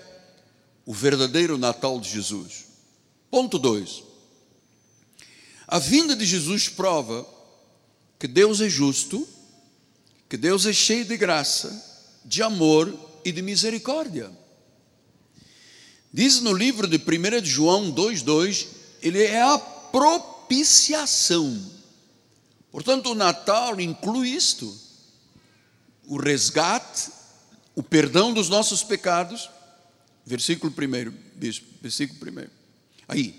o 0.86 0.94
verdadeiro 0.94 1.58
Natal 1.58 1.98
de 1.98 2.08
Jesus. 2.08 2.66
Ponto 3.28 3.58
2. 3.58 4.04
A 5.66 5.80
vinda 5.80 6.14
de 6.14 6.24
Jesus 6.24 6.68
prova 6.68 7.26
que 8.16 8.28
Deus 8.28 8.60
é 8.60 8.68
justo, 8.68 9.28
que 10.28 10.36
Deus 10.36 10.66
é 10.66 10.72
cheio 10.72 11.04
de 11.04 11.16
graça, 11.16 11.84
de 12.24 12.44
amor 12.44 12.96
e 13.24 13.32
de 13.32 13.42
misericórdia. 13.42 14.30
Diz 16.12 16.40
no 16.40 16.52
livro 16.52 16.86
de 16.86 16.96
1 16.96 17.44
João 17.44 17.92
2,2, 17.92 18.68
ele 19.02 19.20
é 19.20 19.42
a 19.42 19.58
propiciação. 19.58 21.60
Portanto, 22.70 23.10
o 23.10 23.16
Natal 23.16 23.80
inclui 23.80 24.28
isto: 24.28 24.85
o 26.06 26.16
resgate, 26.16 27.10
o 27.74 27.82
perdão 27.82 28.32
dos 28.32 28.48
nossos 28.48 28.82
pecados. 28.82 29.50
Versículo 30.24 30.72
1, 30.72 31.12
bispo, 31.34 31.66
versículo 31.80 32.18
1. 32.30 32.46
Aí. 33.08 33.34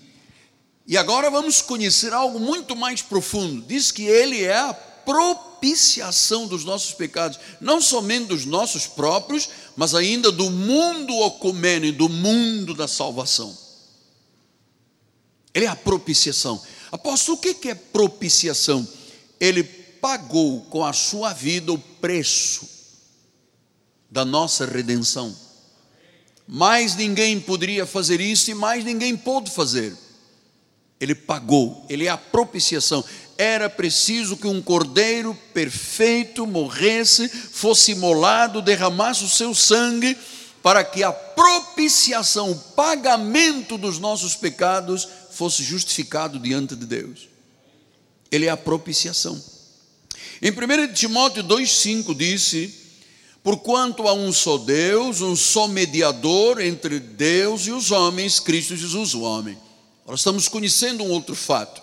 E 0.86 0.96
agora 0.96 1.30
vamos 1.30 1.60
conhecer 1.60 2.14
algo 2.14 2.40
muito 2.40 2.74
mais 2.74 3.02
profundo. 3.02 3.62
Diz 3.66 3.90
que 3.90 4.04
ele 4.04 4.42
é 4.42 4.56
a 4.56 4.72
propiciação 4.72 6.46
dos 6.46 6.64
nossos 6.64 6.94
pecados, 6.94 7.38
não 7.60 7.80
somente 7.80 8.26
dos 8.26 8.44
nossos 8.44 8.86
próprios, 8.86 9.48
mas 9.76 9.94
ainda 9.94 10.30
do 10.30 10.50
mundo 10.50 11.14
ocumene, 11.16 11.92
do 11.92 12.08
mundo 12.08 12.74
da 12.74 12.88
salvação. 12.88 13.56
Ele 15.54 15.64
é 15.64 15.68
a 15.68 15.76
propiciação. 15.76 16.62
Apóstolo, 16.92 17.36
o 17.36 17.40
que 17.40 17.68
é 17.68 17.74
propiciação? 17.74 18.86
Ele 19.40 19.77
pagou 20.00 20.62
com 20.62 20.84
a 20.84 20.92
sua 20.92 21.32
vida 21.32 21.72
o 21.72 21.78
preço 21.78 22.68
da 24.10 24.24
nossa 24.24 24.66
redenção. 24.66 25.34
Mais 26.46 26.96
ninguém 26.96 27.38
poderia 27.38 27.86
fazer 27.86 28.20
isso 28.20 28.50
e 28.50 28.54
mais 28.54 28.84
ninguém 28.84 29.16
pôde 29.16 29.50
fazer. 29.50 29.96
Ele 31.00 31.14
pagou, 31.14 31.84
ele 31.88 32.06
é 32.06 32.08
a 32.08 32.18
propiciação 32.18 33.04
era 33.38 33.70
preciso 33.70 34.36
que 34.36 34.48
um 34.48 34.60
cordeiro 34.60 35.32
perfeito 35.54 36.44
morresse, 36.44 37.28
fosse 37.28 37.92
imolado, 37.92 38.60
derramasse 38.60 39.22
o 39.22 39.28
seu 39.28 39.54
sangue, 39.54 40.18
para 40.60 40.82
que 40.82 41.04
a 41.04 41.12
propiciação, 41.12 42.50
o 42.50 42.58
pagamento 42.58 43.78
dos 43.78 44.00
nossos 44.00 44.34
pecados 44.34 45.08
fosse 45.30 45.62
justificado 45.62 46.36
diante 46.36 46.74
de 46.74 46.84
Deus. 46.84 47.28
Ele 48.28 48.46
é 48.46 48.50
a 48.50 48.56
propiciação. 48.56 49.40
Em 50.40 50.50
1 50.50 50.92
Timóteo 50.94 51.42
2,5 51.42 52.16
disse: 52.16 52.74
Porquanto 53.42 54.06
há 54.06 54.12
um 54.12 54.32
só 54.32 54.58
Deus, 54.58 55.20
um 55.20 55.34
só 55.34 55.66
mediador 55.66 56.60
entre 56.60 57.00
Deus 57.00 57.66
e 57.66 57.72
os 57.72 57.90
homens, 57.90 58.38
Cristo 58.38 58.76
Jesus, 58.76 59.14
o 59.14 59.22
homem. 59.22 59.58
Nós 60.06 60.20
estamos 60.20 60.48
conhecendo 60.48 61.02
um 61.04 61.10
outro 61.10 61.34
fato. 61.34 61.82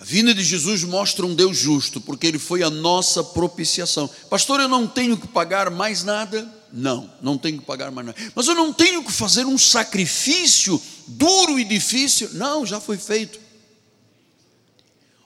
A 0.00 0.04
vinda 0.04 0.32
de 0.32 0.42
Jesus 0.42 0.82
mostra 0.82 1.26
um 1.26 1.34
Deus 1.34 1.58
justo, 1.58 2.00
porque 2.00 2.26
Ele 2.26 2.38
foi 2.38 2.62
a 2.62 2.70
nossa 2.70 3.22
propiciação. 3.22 4.08
Pastor, 4.30 4.58
eu 4.60 4.68
não 4.68 4.86
tenho 4.86 5.16
que 5.16 5.28
pagar 5.28 5.70
mais 5.70 6.02
nada? 6.02 6.50
Não, 6.72 7.12
não 7.20 7.36
tenho 7.36 7.58
que 7.58 7.66
pagar 7.66 7.90
mais 7.90 8.06
nada. 8.06 8.18
Mas 8.34 8.48
eu 8.48 8.54
não 8.54 8.72
tenho 8.72 9.04
que 9.04 9.12
fazer 9.12 9.44
um 9.44 9.58
sacrifício 9.58 10.80
duro 11.06 11.58
e 11.58 11.64
difícil? 11.64 12.30
Não, 12.32 12.64
já 12.64 12.80
foi 12.80 12.96
feito. 12.96 13.38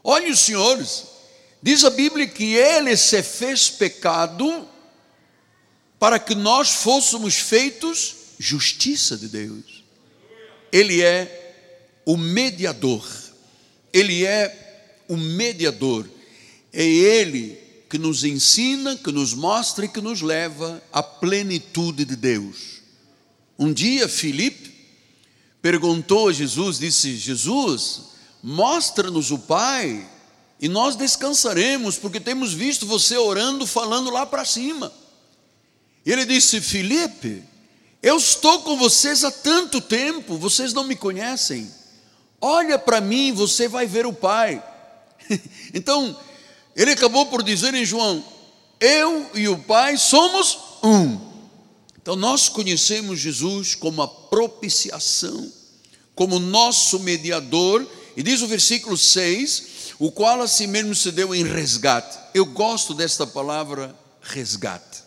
Olhe 0.02 0.30
os 0.30 0.40
senhores, 0.40 1.04
diz 1.64 1.82
a 1.82 1.88
Bíblia 1.88 2.26
que 2.26 2.52
Ele 2.52 2.94
se 2.94 3.22
fez 3.22 3.70
pecado 3.70 4.68
para 5.98 6.18
que 6.18 6.34
nós 6.34 6.68
fôssemos 6.68 7.36
feitos 7.36 8.16
justiça 8.38 9.16
de 9.16 9.28
Deus. 9.28 9.82
Ele 10.70 11.00
é 11.00 11.54
o 12.04 12.18
mediador, 12.18 13.08
Ele 13.90 14.26
é 14.26 15.04
o 15.08 15.16
mediador. 15.16 16.06
É 16.70 16.84
Ele 16.84 17.58
que 17.88 17.96
nos 17.96 18.24
ensina, 18.24 18.96
que 18.96 19.10
nos 19.10 19.32
mostra 19.32 19.86
e 19.86 19.88
que 19.88 20.02
nos 20.02 20.20
leva 20.20 20.82
à 20.92 21.02
plenitude 21.02 22.04
de 22.04 22.14
Deus. 22.14 22.82
Um 23.58 23.72
dia, 23.72 24.06
Filipe 24.06 24.70
perguntou 25.62 26.28
a 26.28 26.32
Jesus, 26.32 26.78
disse: 26.78 27.16
Jesus, 27.16 28.02
mostra-nos 28.42 29.30
o 29.30 29.38
Pai 29.38 30.10
e 30.64 30.68
nós 30.68 30.96
descansaremos, 30.96 31.98
porque 31.98 32.18
temos 32.18 32.54
visto 32.54 32.86
você 32.86 33.18
orando, 33.18 33.66
falando 33.66 34.08
lá 34.08 34.24
para 34.24 34.46
cima. 34.46 34.90
E 36.06 36.10
ele 36.10 36.24
disse: 36.24 36.58
Filipe, 36.58 37.44
eu 38.02 38.16
estou 38.16 38.62
com 38.62 38.74
vocês 38.78 39.24
há 39.24 39.30
tanto 39.30 39.78
tempo, 39.78 40.38
vocês 40.38 40.72
não 40.72 40.84
me 40.84 40.96
conhecem. 40.96 41.70
Olha 42.40 42.78
para 42.78 42.98
mim, 42.98 43.30
você 43.30 43.68
vai 43.68 43.86
ver 43.86 44.06
o 44.06 44.12
Pai. 44.14 44.64
Então, 45.74 46.18
ele 46.74 46.92
acabou 46.92 47.26
por 47.26 47.42
dizer 47.42 47.74
em 47.74 47.84
João: 47.84 48.24
Eu 48.80 49.30
e 49.34 49.46
o 49.48 49.58
Pai 49.58 49.98
somos 49.98 50.56
um. 50.82 51.20
Então, 52.00 52.16
nós 52.16 52.48
conhecemos 52.48 53.20
Jesus 53.20 53.74
como 53.74 54.00
a 54.00 54.08
propiciação, 54.08 55.52
como 56.14 56.38
nosso 56.38 57.00
mediador, 57.00 57.86
e 58.16 58.22
diz 58.22 58.40
o 58.40 58.46
versículo 58.46 58.96
6: 58.96 59.73
o 59.98 60.10
qual 60.10 60.42
a 60.42 60.48
si 60.48 60.66
mesmo 60.66 60.94
se 60.94 61.10
deu 61.12 61.34
em 61.34 61.44
resgate. 61.44 62.18
Eu 62.32 62.44
gosto 62.46 62.94
desta 62.94 63.26
palavra 63.26 63.94
resgate. 64.20 65.04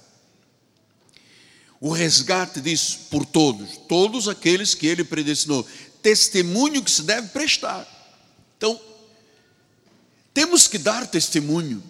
O 1.79 1.91
resgate 1.91 2.59
diz 2.59 2.95
por 3.09 3.25
todos, 3.25 3.77
todos 3.87 4.27
aqueles 4.27 4.73
que 4.73 4.87
ele 4.87 5.03
predestinou, 5.03 5.65
testemunho 6.01 6.83
que 6.83 6.89
se 6.89 7.03
deve 7.03 7.27
prestar. 7.27 7.85
Então, 8.57 8.79
temos 10.33 10.67
que 10.67 10.77
dar 10.77 11.05
testemunho, 11.05 11.83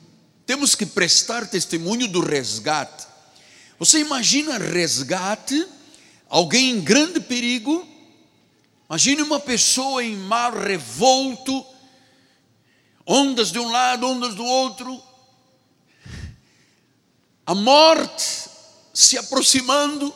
temos 0.45 0.75
que 0.75 0.86
prestar 0.86 1.47
testemunho 1.47 2.07
do 2.07 2.19
resgate. 2.19 3.07
Você 3.79 3.99
imagina 3.99 4.57
resgate, 4.57 5.65
alguém 6.27 6.71
em 6.71 6.81
grande 6.81 7.19
perigo, 7.19 7.88
imagine 8.89 9.21
uma 9.21 9.39
pessoa 9.39 10.03
em 10.03 10.15
mar 10.15 10.53
revolto, 10.53 11.65
ondas 13.08 13.52
de 13.52 13.58
um 13.58 13.72
lado, 13.72 14.06
ondas 14.06 14.36
do 14.36 14.43
outro, 14.43 15.02
a 17.46 17.56
morte 17.56 18.50
se 18.93 19.17
aproximando, 19.17 20.13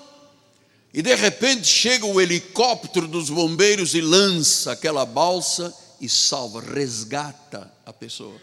e 0.93 1.01
de 1.01 1.15
repente 1.15 1.65
chega 1.65 2.05
o 2.05 2.19
helicóptero 2.19 3.07
dos 3.07 3.29
bombeiros 3.29 3.95
e 3.95 4.01
lança 4.01 4.73
aquela 4.73 5.05
balsa 5.05 5.73
e 6.01 6.09
salva, 6.09 6.59
resgata 6.59 7.71
a 7.85 7.93
pessoa. 7.93 8.35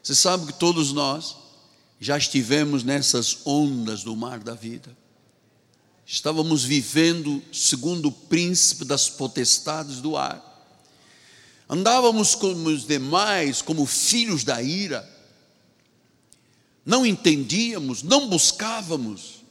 Você 0.00 0.14
sabe 0.14 0.46
que 0.46 0.52
todos 0.52 0.92
nós 0.92 1.36
já 1.98 2.16
estivemos 2.16 2.84
nessas 2.84 3.44
ondas 3.44 4.04
do 4.04 4.14
mar 4.14 4.38
da 4.38 4.54
vida. 4.54 4.96
Estávamos 6.06 6.64
vivendo 6.64 7.42
segundo 7.52 8.08
o 8.08 8.12
príncipe 8.12 8.84
das 8.84 9.08
potestades 9.08 10.00
do 10.00 10.16
ar. 10.16 10.49
Andávamos 11.72 12.34
como 12.34 12.68
os 12.68 12.84
demais, 12.84 13.62
como 13.62 13.86
filhos 13.86 14.42
da 14.42 14.60
ira. 14.60 15.08
Não 16.84 17.06
entendíamos, 17.06 18.02
não 18.02 18.28
buscávamos, 18.28 19.44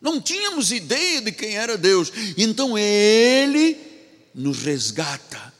não 0.00 0.18
tínhamos 0.18 0.72
ideia 0.72 1.20
de 1.20 1.32
quem 1.32 1.54
era 1.54 1.76
Deus. 1.76 2.10
Então 2.38 2.78
Ele 2.78 3.76
nos 4.34 4.62
resgata. 4.62 5.52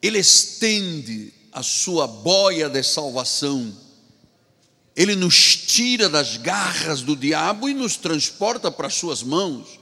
Ele 0.00 0.20
estende 0.20 1.32
a 1.50 1.64
sua 1.64 2.06
boia 2.06 2.68
de 2.68 2.82
salvação, 2.84 3.74
ele 4.94 5.16
nos 5.16 5.56
tira 5.56 6.08
das 6.08 6.36
garras 6.36 7.02
do 7.02 7.16
diabo 7.16 7.68
e 7.68 7.74
nos 7.74 7.96
transporta 7.96 8.70
para 8.70 8.88
as 8.88 8.94
suas 8.94 9.22
mãos, 9.22 9.80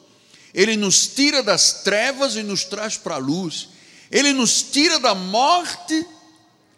ele 0.55 0.77
nos 0.77 1.07
tira 1.09 1.43
das 1.43 1.83
trevas 1.83 2.37
e 2.37 2.43
nos 2.43 2.65
traz 2.65 2.97
para 2.97 3.17
a 3.17 3.19
luz, 3.19 3.72
ele 4.13 4.35
nos 4.35 4.63
tira 4.63 4.99
da 4.99 5.15
morte 5.15 6.07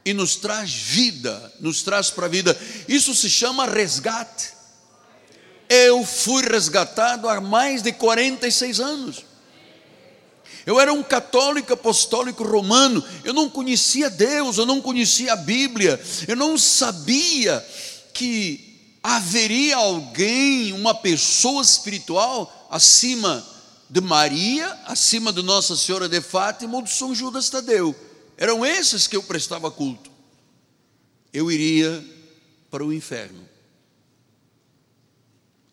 e 0.05 0.15
nos 0.15 0.37
traz 0.37 0.73
vida, 0.73 1.53
nos 1.59 1.83
traz 1.83 2.09
para 2.09 2.27
a 2.27 2.29
vida. 2.29 2.57
Isso 2.87 3.13
se 3.13 3.29
chama 3.29 3.67
resgate. 3.67 4.53
Eu 5.69 6.05
fui 6.07 6.45
resgatado 6.45 7.29
há 7.29 7.41
mais 7.41 7.83
de 7.83 7.91
46 7.93 8.79
anos. 8.79 9.25
Eu 10.65 10.79
era 10.79 10.93
um 10.93 11.03
católico 11.03 11.73
apostólico 11.73 12.45
romano, 12.45 13.05
eu 13.23 13.35
não 13.35 13.51
conhecia 13.51 14.09
Deus, 14.09 14.57
eu 14.57 14.65
não 14.65 14.81
conhecia 14.81 15.33
a 15.33 15.37
Bíblia, 15.37 16.01
eu 16.27 16.37
não 16.37 16.57
sabia 16.57 17.63
que 18.15 18.79
haveria 19.03 19.77
alguém, 19.77 20.73
uma 20.73 20.95
pessoa 20.95 21.61
espiritual 21.61 22.69
acima 22.71 23.45
de 23.95 24.01
Maria, 24.01 24.67
acima 24.87 25.33
de 25.33 25.41
Nossa 25.41 25.77
Senhora 25.77 26.09
de 26.09 26.21
Fátima 26.21 26.75
ou 26.75 26.83
de 26.83 26.91
São 26.91 27.15
Judas 27.15 27.49
Tadeu. 27.49 27.95
Eram 28.37 28.67
esses 28.67 29.07
que 29.07 29.15
eu 29.15 29.23
prestava 29.23 29.71
culto. 29.71 30.11
Eu 31.33 31.49
iria 31.49 32.05
para 32.73 32.85
o 32.85 32.93
inferno. 32.93 33.49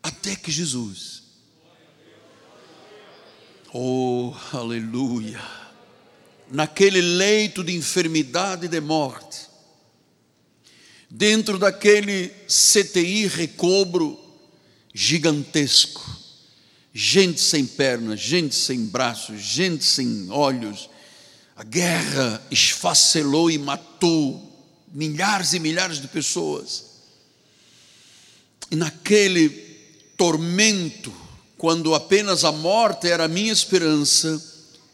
Até 0.00 0.36
que 0.36 0.52
Jesus 0.52 1.20
Oh, 3.74 4.32
aleluia! 4.52 5.42
Naquele 6.48 7.00
leito 7.00 7.64
de 7.64 7.74
enfermidade 7.74 8.66
e 8.66 8.68
de 8.68 8.80
morte, 8.80 9.48
dentro 11.10 11.58
daquele 11.58 12.28
CTI 12.46 13.26
recobro 13.26 14.16
gigantesco. 14.94 16.21
Gente 16.94 17.40
sem 17.40 17.64
pernas, 17.64 18.20
gente 18.20 18.54
sem 18.54 18.84
braços, 18.84 19.40
gente 19.40 19.82
sem 19.82 20.30
olhos. 20.30 20.90
A 21.56 21.64
guerra 21.64 22.42
esfacelou 22.50 23.50
e 23.50 23.56
matou 23.56 24.50
milhares 24.92 25.54
e 25.54 25.58
milhares 25.58 26.00
de 26.00 26.08
pessoas. 26.08 26.84
E 28.70 28.76
naquele 28.76 29.48
tormento, 30.18 31.12
quando 31.56 31.94
apenas 31.94 32.44
a 32.44 32.52
morte 32.52 33.08
era 33.08 33.24
a 33.24 33.28
minha 33.28 33.52
esperança, 33.52 34.42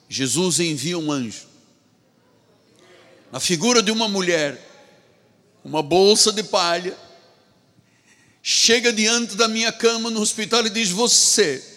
Jesus 0.09 0.61
envia 0.61 0.99
um 0.99 1.11
anjo. 1.11 1.47
Na 3.33 3.41
figura 3.41 3.83
de 3.83 3.91
uma 3.91 4.09
mulher, 4.09 4.67
uma 5.65 5.83
bolsa 5.83 6.33
de 6.33 6.45
palha, 6.45 6.97
chega 8.41 8.93
diante 8.93 9.35
da 9.35 9.49
minha 9.49 9.73
cama 9.73 10.11
no 10.11 10.21
hospital 10.21 10.65
e 10.65 10.71
diz: 10.71 10.91
Você 10.91 11.68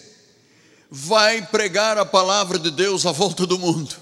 vai 0.94 1.40
pregar 1.46 1.96
a 1.96 2.04
palavra 2.04 2.58
de 2.58 2.70
Deus 2.70 3.06
à 3.06 3.12
volta 3.12 3.46
do 3.46 3.58
mundo. 3.58 3.96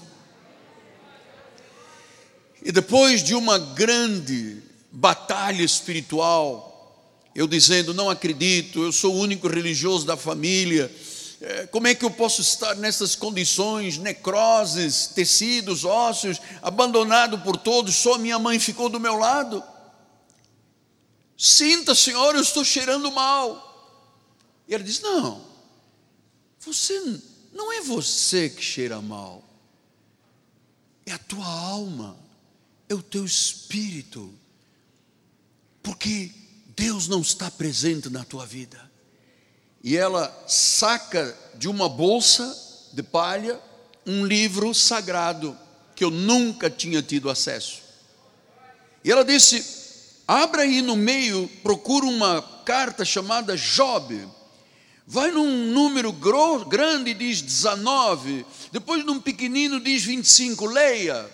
E 2.61 2.69
depois 2.69 3.23
de 3.23 3.33
uma 3.33 3.57
grande 3.57 4.61
batalha 4.91 5.63
espiritual, 5.63 7.01
eu 7.33 7.47
dizendo, 7.47 7.93
não 7.93 8.09
acredito, 8.09 8.83
eu 8.83 8.91
sou 8.91 9.15
o 9.15 9.19
único 9.19 9.47
religioso 9.47 10.05
da 10.05 10.17
família, 10.17 10.93
é, 11.39 11.65
como 11.67 11.87
é 11.87 11.95
que 11.95 12.03
eu 12.03 12.11
posso 12.11 12.41
estar 12.41 12.75
nessas 12.75 13.15
condições, 13.15 13.97
necroses, 13.97 15.07
tecidos, 15.15 15.85
ossos, 15.85 16.41
abandonado 16.61 17.39
por 17.39 17.55
todos, 17.55 17.95
só 17.95 18.17
minha 18.17 18.37
mãe 18.37 18.59
ficou 18.59 18.89
do 18.89 18.99
meu 18.99 19.17
lado? 19.17 19.63
Sinta, 21.37 21.95
Senhor, 21.95 22.35
eu 22.35 22.41
estou 22.41 22.65
cheirando 22.65 23.09
mal. 23.13 23.69
E 24.67 24.73
ele 24.73 24.83
diz: 24.83 24.99
Não, 24.99 25.50
você 26.63 27.19
não 27.51 27.73
é 27.73 27.81
você 27.81 28.49
que 28.49 28.61
cheira 28.61 29.01
mal, 29.01 29.43
é 31.05 31.11
a 31.11 31.17
tua 31.17 31.45
alma, 31.45 32.17
é 32.87 32.93
o 32.93 33.01
teu 33.01 33.25
espírito, 33.25 34.33
porque 35.83 36.31
Deus 36.75 37.07
não 37.07 37.21
está 37.21 37.49
presente 37.49 38.09
na 38.09 38.23
tua 38.23 38.45
vida. 38.45 38.89
E 39.83 39.97
ela 39.97 40.31
saca 40.47 41.37
de 41.55 41.67
uma 41.67 41.89
bolsa 41.89 42.89
de 42.93 43.01
palha 43.01 43.59
um 44.05 44.25
livro 44.25 44.73
sagrado 44.73 45.57
que 45.95 46.03
eu 46.03 46.11
nunca 46.11 46.69
tinha 46.69 47.01
tido 47.01 47.29
acesso. 47.29 47.81
E 49.03 49.11
ela 49.11 49.23
disse: 49.23 50.23
Abra 50.27 50.63
aí 50.63 50.81
no 50.81 50.95
meio, 50.95 51.47
procura 51.63 52.05
uma 52.05 52.41
carta 52.65 53.03
chamada 53.05 53.55
Job. 53.55 54.27
Vai 55.11 55.29
num 55.29 55.65
número 55.65 56.09
grande, 56.13 57.13
diz 57.13 57.41
19. 57.41 58.45
Depois 58.71 59.03
num 59.03 59.19
pequenino, 59.19 59.77
diz 59.77 60.05
25. 60.05 60.65
Leia. 60.65 61.29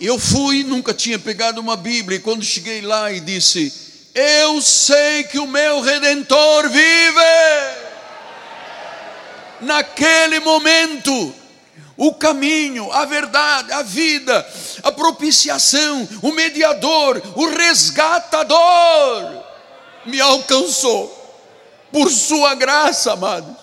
Eu 0.00 0.18
fui, 0.18 0.64
nunca 0.64 0.94
tinha 0.94 1.18
pegado 1.18 1.60
uma 1.60 1.76
Bíblia. 1.76 2.16
E 2.16 2.22
quando 2.22 2.42
cheguei 2.42 2.80
lá 2.80 3.12
e 3.12 3.20
disse: 3.20 3.70
Eu 4.14 4.62
sei 4.62 5.24
que 5.24 5.38
o 5.38 5.46
meu 5.46 5.82
redentor 5.82 6.70
vive. 6.70 7.20
Naquele 9.60 10.40
momento, 10.40 11.34
o 11.94 12.14
caminho, 12.14 12.90
a 12.90 13.04
verdade, 13.04 13.70
a 13.70 13.82
vida, 13.82 14.50
a 14.82 14.90
propiciação, 14.90 16.08
o 16.22 16.32
mediador, 16.32 17.20
o 17.36 17.48
resgatador, 17.48 19.44
me 20.06 20.18
alcançou, 20.22 21.23
por 21.94 22.10
Sua 22.10 22.56
graça, 22.56 23.12
amados. 23.12 23.56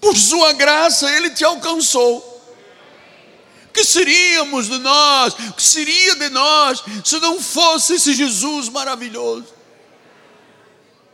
Por 0.00 0.16
Sua 0.16 0.52
graça, 0.52 1.10
Ele 1.10 1.30
te 1.30 1.44
alcançou. 1.44 2.34
que 3.74 3.82
seríamos 3.84 4.68
de 4.68 4.78
nós? 4.78 5.34
O 5.34 5.52
que 5.54 5.62
seria 5.62 6.14
de 6.14 6.28
nós 6.30 6.84
se 7.04 7.18
não 7.18 7.42
fosse 7.42 7.94
esse 7.94 8.14
Jesus 8.14 8.68
maravilhoso? 8.68 9.55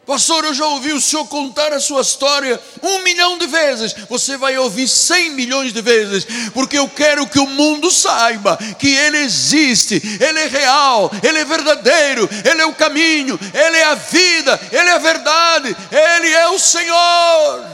Pastor, 0.04 0.44
eu 0.44 0.52
já 0.52 0.66
ouvi 0.66 0.92
o 0.92 1.00
senhor 1.00 1.24
contar 1.28 1.72
a 1.72 1.78
sua 1.78 2.02
história 2.02 2.60
um 2.82 3.02
milhão 3.04 3.38
de 3.38 3.46
vezes. 3.46 3.94
Você 4.08 4.36
vai 4.36 4.58
ouvir 4.58 4.88
cem 4.88 5.30
milhões 5.30 5.72
de 5.72 5.80
vezes, 5.80 6.26
porque 6.52 6.76
eu 6.76 6.88
quero 6.88 7.24
que 7.28 7.38
o 7.38 7.46
mundo 7.46 7.88
saiba 7.88 8.58
que 8.80 8.96
Ele 8.96 9.18
existe, 9.18 10.02
Ele 10.20 10.40
é 10.40 10.46
real, 10.48 11.08
Ele 11.22 11.38
é 11.38 11.44
verdadeiro, 11.44 12.28
Ele 12.44 12.60
é 12.60 12.66
o 12.66 12.74
caminho, 12.74 13.38
Ele 13.54 13.76
é 13.76 13.84
a 13.84 13.94
vida, 13.94 14.60
Ele 14.72 14.90
é 14.90 14.92
a 14.92 14.98
verdade, 14.98 15.76
Ele 15.92 16.28
é 16.30 16.48
o 16.48 16.58
Senhor. 16.58 17.64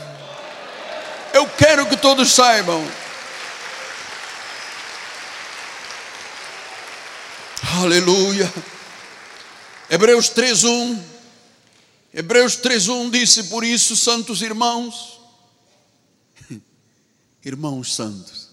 Eu 1.33 1.49
quero 1.57 1.87
que 1.87 1.97
todos 1.97 2.31
saibam. 2.31 2.87
Aleluia. 7.81 8.53
Hebreus 9.89 10.29
3:1 10.29 11.18
Hebreus 12.19 12.57
3:1 12.57 13.13
disse: 13.13 13.45
Por 13.45 13.63
isso, 13.63 13.95
santos 13.95 14.43
irmãos, 14.43 15.21
irmãos 17.45 17.95
santos, 17.95 18.49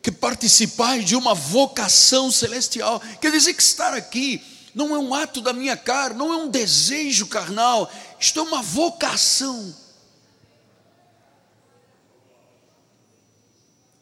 que 0.00 0.12
participais 0.12 1.04
de 1.04 1.16
uma 1.16 1.34
vocação 1.34 2.30
celestial. 2.30 3.02
Quer 3.20 3.32
dizer 3.32 3.54
que 3.54 3.62
estar 3.64 3.92
aqui 3.92 4.40
não 4.72 4.94
é 4.94 4.98
um 5.00 5.12
ato 5.12 5.40
da 5.40 5.52
minha 5.52 5.76
carne, 5.76 6.16
não 6.16 6.32
é 6.32 6.36
um 6.36 6.48
desejo 6.48 7.26
carnal, 7.26 7.92
isto 8.20 8.38
é 8.38 8.42
uma 8.44 8.62
vocação. 8.62 9.74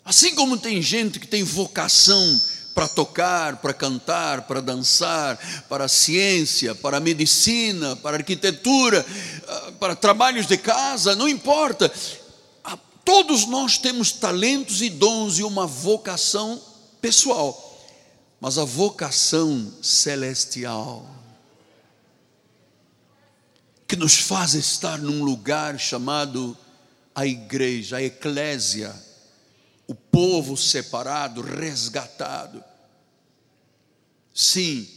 Assim 0.05 0.35
como 0.35 0.59
tem 0.59 0.83
gente 0.83 1.19
que 1.19 1.27
tem 1.27 1.43
vocação 1.43 2.39
para 2.75 2.89
tocar, 2.89 3.57
para 3.57 3.75
cantar, 3.75 4.43
para 4.43 4.61
dançar, 4.61 5.39
para 5.69 5.85
a 5.85 5.89
ciência, 5.89 6.75
para 6.75 6.97
a 6.97 7.01
medicina, 7.01 7.97
para 7.97 8.17
a 8.17 8.21
arquitetura, 8.21 9.05
ah, 9.47 9.73
para 9.79 9.95
trabalhos 9.95 10.47
de 10.47 10.57
casa, 10.57 11.15
não 11.15 11.29
importa. 11.29 11.93
Ah, 12.65 12.79
todos 13.05 13.47
nós 13.47 13.79
temos 13.79 14.13
talentos 14.13 14.81
e 14.83 14.89
dons 14.89 15.39
e 15.39 15.45
uma 15.45 15.67
vocação 15.67 16.61
pessoal, 17.01 17.79
mas 18.41 18.59
a 18.59 18.65
vocação 18.65 19.73
celestial, 19.83 21.07
que 23.87 23.97
nos 23.97 24.17
faz 24.17 24.55
estar 24.55 24.99
num 24.99 25.23
lugar 25.23 25.79
chamado 25.79 26.57
a 27.15 27.27
igreja, 27.27 27.99
a 27.99 28.03
eclésia, 28.03 28.95
o 29.87 29.95
povo 29.95 30.57
separado, 30.57 31.40
resgatado. 31.40 32.62
Sim, 34.35 34.88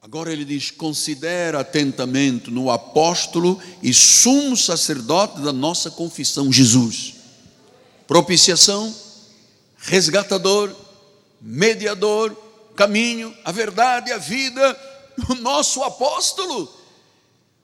agora 0.00 0.32
ele 0.32 0.44
diz: 0.44 0.70
considera 0.70 1.60
atentamente 1.60 2.50
no 2.50 2.70
apóstolo 2.70 3.60
e 3.82 3.92
sumo 3.94 4.56
sacerdote 4.56 5.40
da 5.40 5.52
nossa 5.52 5.90
confissão, 5.90 6.52
Jesus. 6.52 7.14
Propiciação, 8.06 8.94
resgatador, 9.76 10.74
mediador, 11.40 12.36
caminho, 12.74 13.36
a 13.44 13.52
verdade, 13.52 14.10
a 14.10 14.18
vida, 14.18 14.78
o 15.28 15.34
nosso 15.34 15.82
apóstolo, 15.82 16.76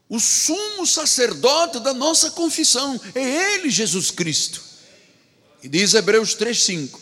o 0.09 0.20
sumo 0.20 0.87
sacerdote 0.87 1.81
da 1.81 1.92
nossa 1.92 2.31
confissão, 2.31 3.01
é 3.14 3.55
Ele, 3.55 3.70
Jesus 3.70 4.11
Cristo. 4.11 4.65
E 5.66 5.68
diz 5.68 5.94
Hebreus 5.94 6.37
3,5: 6.37 6.96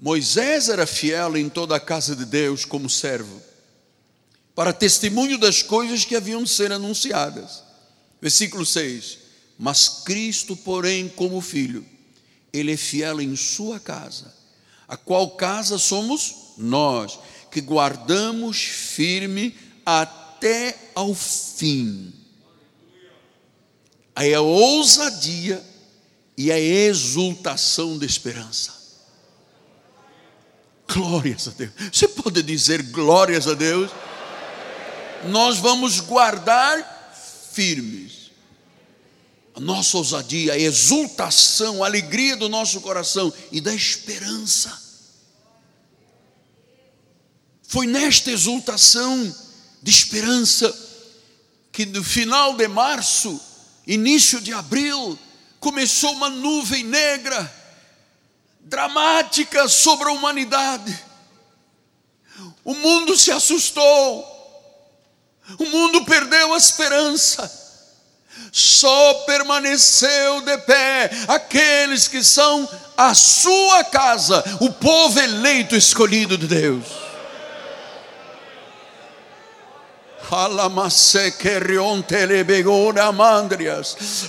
Moisés 0.00 0.70
era 0.70 0.86
fiel 0.86 1.36
em 1.36 1.50
toda 1.50 1.76
a 1.76 1.80
casa 1.80 2.16
de 2.16 2.24
Deus 2.24 2.64
como 2.64 2.88
servo, 2.88 3.42
para 4.54 4.72
testemunho 4.72 5.36
das 5.36 5.62
coisas 5.62 6.02
que 6.02 6.16
haviam 6.16 6.42
de 6.42 6.48
ser 6.48 6.72
anunciadas. 6.72 7.62
Versículo 8.22 8.64
6: 8.64 9.18
Mas 9.58 10.00
Cristo, 10.02 10.56
porém, 10.56 11.10
como 11.10 11.42
filho, 11.42 11.84
ele 12.54 12.72
é 12.72 12.76
fiel 12.78 13.20
em 13.20 13.36
sua 13.36 13.78
casa, 13.78 14.34
a 14.88 14.96
qual 14.96 15.32
casa 15.32 15.76
somos 15.76 16.54
nós, 16.56 17.18
que 17.50 17.60
guardamos 17.60 18.56
firme 18.62 19.54
até 19.84 20.74
ao 20.94 21.14
fim. 21.14 22.14
Aí 24.16 24.32
a 24.32 24.40
ousadia 24.40 25.62
e 26.38 26.52
a 26.52 26.58
exultação 26.58 27.98
de 27.98 28.06
esperança. 28.06 28.72
Glórias 30.86 31.48
a 31.48 31.50
Deus. 31.50 31.72
Você 31.92 32.06
pode 32.06 32.40
dizer 32.44 32.80
glórias 32.80 33.48
a 33.48 33.54
Deus? 33.54 33.90
Nós 35.24 35.58
vamos 35.58 35.98
guardar 35.98 37.12
firmes 37.52 38.30
a 39.52 39.58
nossa 39.58 39.96
ousadia, 39.96 40.52
a 40.52 40.58
exultação, 40.58 41.82
a 41.82 41.88
alegria 41.88 42.36
do 42.36 42.48
nosso 42.48 42.80
coração 42.80 43.34
e 43.50 43.60
da 43.60 43.74
esperança. 43.74 44.80
Foi 47.64 47.84
nesta 47.84 48.30
exultação 48.30 49.34
de 49.82 49.90
esperança 49.90 50.72
que 51.72 51.84
no 51.84 52.04
final 52.04 52.56
de 52.56 52.68
março, 52.68 53.40
início 53.84 54.40
de 54.40 54.52
abril, 54.52 55.18
começou 55.60 56.12
uma 56.12 56.30
nuvem 56.30 56.84
negra, 56.84 57.52
dramática 58.60 59.68
sobre 59.68 60.08
a 60.08 60.12
humanidade. 60.12 60.98
O 62.64 62.74
mundo 62.74 63.16
se 63.16 63.30
assustou, 63.30 64.24
o 65.58 65.64
mundo 65.64 66.04
perdeu 66.04 66.54
a 66.54 66.56
esperança 66.56 67.58
só 68.52 69.14
permaneceu 69.26 70.40
de 70.42 70.58
pé 70.58 71.10
aqueles 71.28 72.08
que 72.08 72.22
são 72.22 72.68
a 72.96 73.14
sua 73.14 73.84
casa, 73.84 74.42
o 74.60 74.72
povo 74.72 75.18
eleito 75.20 75.76
escolhido 75.76 76.36
de 76.36 76.46
Deus. 76.46 77.07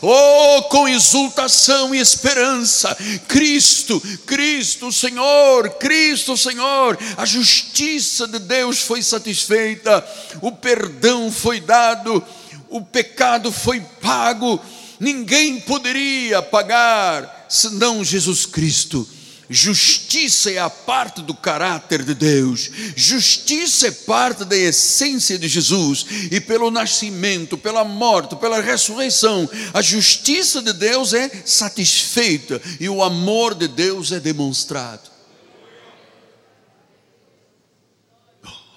Oh, 0.02 0.64
com 0.64 0.88
exultação 0.88 1.94
e 1.94 2.00
esperança, 2.00 2.96
Cristo, 3.28 4.02
Cristo, 4.26 4.92
Senhor, 4.92 5.70
Cristo, 5.72 6.38
Senhor, 6.38 6.98
a 7.18 7.26
justiça 7.26 8.28
de 8.28 8.40
Deus 8.40 8.80
foi 8.80 9.02
satisfeita, 9.02 10.06
o 10.42 10.52
perdão 10.52 11.32
foi 11.32 11.60
dado. 11.60 12.24
O 12.70 12.82
pecado 12.82 13.52
foi 13.52 13.82
pago, 14.00 14.60
ninguém 15.00 15.60
poderia 15.60 16.40
pagar 16.40 17.48
senão 17.50 18.04
Jesus 18.04 18.46
Cristo. 18.46 19.08
Justiça 19.52 20.52
é 20.52 20.60
a 20.60 20.70
parte 20.70 21.24
do 21.24 21.34
caráter 21.34 22.04
de 22.04 22.14
Deus, 22.14 22.70
justiça 22.96 23.88
é 23.88 23.92
parte 23.92 24.46
da 24.46 24.56
essência 24.56 25.40
de 25.40 25.48
Jesus, 25.48 26.06
e 26.30 26.40
pelo 26.40 26.70
nascimento, 26.70 27.58
pela 27.58 27.84
morte, 27.84 28.36
pela 28.36 28.62
ressurreição, 28.62 29.50
a 29.74 29.82
justiça 29.82 30.62
de 30.62 30.72
Deus 30.72 31.16
é 31.16 31.42
satisfeita 31.46 32.62
e 32.80 32.88
o 32.88 33.02
amor 33.02 33.56
de 33.56 33.68
Deus 33.68 34.12
é 34.12 34.20
demonstrado. 34.20 35.10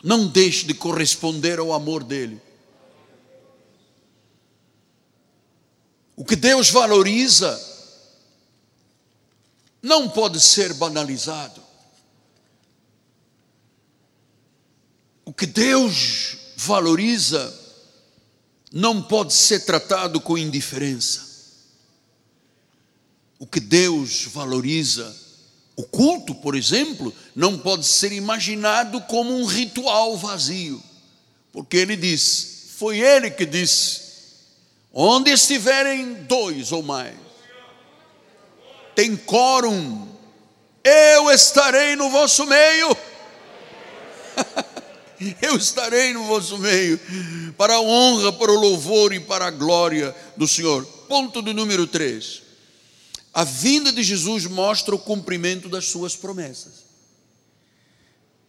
Não 0.03 0.27
deixe 0.27 0.65
de 0.65 0.73
corresponder 0.73 1.59
ao 1.59 1.75
amor 1.75 2.03
dele. 2.03 2.41
O 6.17 6.25
que 6.25 6.35
Deus 6.35 6.71
valoriza 6.71 7.72
não 9.83 10.09
pode 10.09 10.41
ser 10.41 10.73
banalizado. 10.75 11.61
O 15.25 15.33
que 15.33 15.47
Deus 15.47 16.37
valoriza 16.57 17.53
não 18.73 19.03
pode 19.03 19.35
ser 19.35 19.61
tratado 19.65 20.21
com 20.21 20.39
indiferença. 20.39 21.31
O 23.39 23.47
que 23.47 23.59
Deus 23.59 24.25
valoriza, 24.27 25.15
o 25.75 25.83
culto, 25.83 26.35
por 26.35 26.55
exemplo, 26.55 27.13
não 27.35 27.59
pode 27.59 27.85
ser 27.85 28.13
imaginado 28.13 29.01
como 29.03 29.37
um 29.37 29.45
ritual 29.45 30.17
vazio, 30.17 30.83
porque 31.53 31.77
Ele 31.77 31.97
diz, 31.97 32.69
foi 32.77 33.01
Ele 33.01 33.31
que 33.31 33.45
disse: 33.45 34.01
Onde 34.93 35.31
estiverem 35.31 36.15
dois 36.25 36.71
ou 36.71 36.83
mais, 36.83 37.17
tem 39.03 39.17
quórum, 39.17 40.09
eu 40.85 41.29
estarei 41.33 41.97
no 41.97 42.09
vosso 42.09 42.47
meio. 42.47 42.97
eu 45.43 45.57
estarei 45.57 46.13
no 46.13 46.25
vosso 46.25 46.57
meio, 46.59 47.01
para 47.59 47.75
a 47.75 47.81
honra, 47.81 48.33
para 48.33 48.53
o 48.53 48.61
louvor 48.61 49.13
e 49.13 49.19
para 49.19 49.47
a 49.47 49.51
glória 49.51 50.15
do 50.37 50.47
Senhor. 50.47 50.85
Ponto 51.09 51.43
do 51.43 51.53
número 51.53 51.85
3. 51.85 52.43
A 53.35 53.43
vinda 53.43 53.91
de 53.91 54.05
Jesus 54.05 54.47
mostra 54.47 54.95
o 54.95 54.99
cumprimento 55.01 55.69
das 55.69 55.87
suas 55.87 56.15
promessas. 56.15 56.85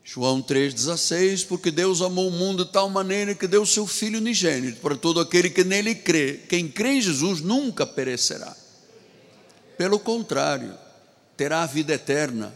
João 0.03 0.39
3,16, 0.39 1.47
porque 1.47 1.71
Deus 1.71 1.99
amou 1.99 2.27
o 2.27 2.31
mundo 2.31 2.63
de 2.63 2.71
tal 2.71 2.91
maneira 2.91 3.33
que 3.33 3.47
deu 3.47 3.65
seu 3.65 3.87
Filho 3.87 4.19
unigênito 4.19 4.81
para 4.81 4.95
todo 4.95 5.19
aquele 5.19 5.49
que 5.49 5.63
nele 5.63 5.95
crê. 5.95 6.41
Quem 6.47 6.67
crê 6.67 6.97
em 6.97 7.01
Jesus 7.01 7.41
nunca 7.41 7.87
perecerá. 7.87 8.55
Pelo 9.77 9.99
contrário, 9.99 10.77
terá 11.35 11.63
a 11.63 11.67
vida 11.67 11.93
eterna. 11.93 12.53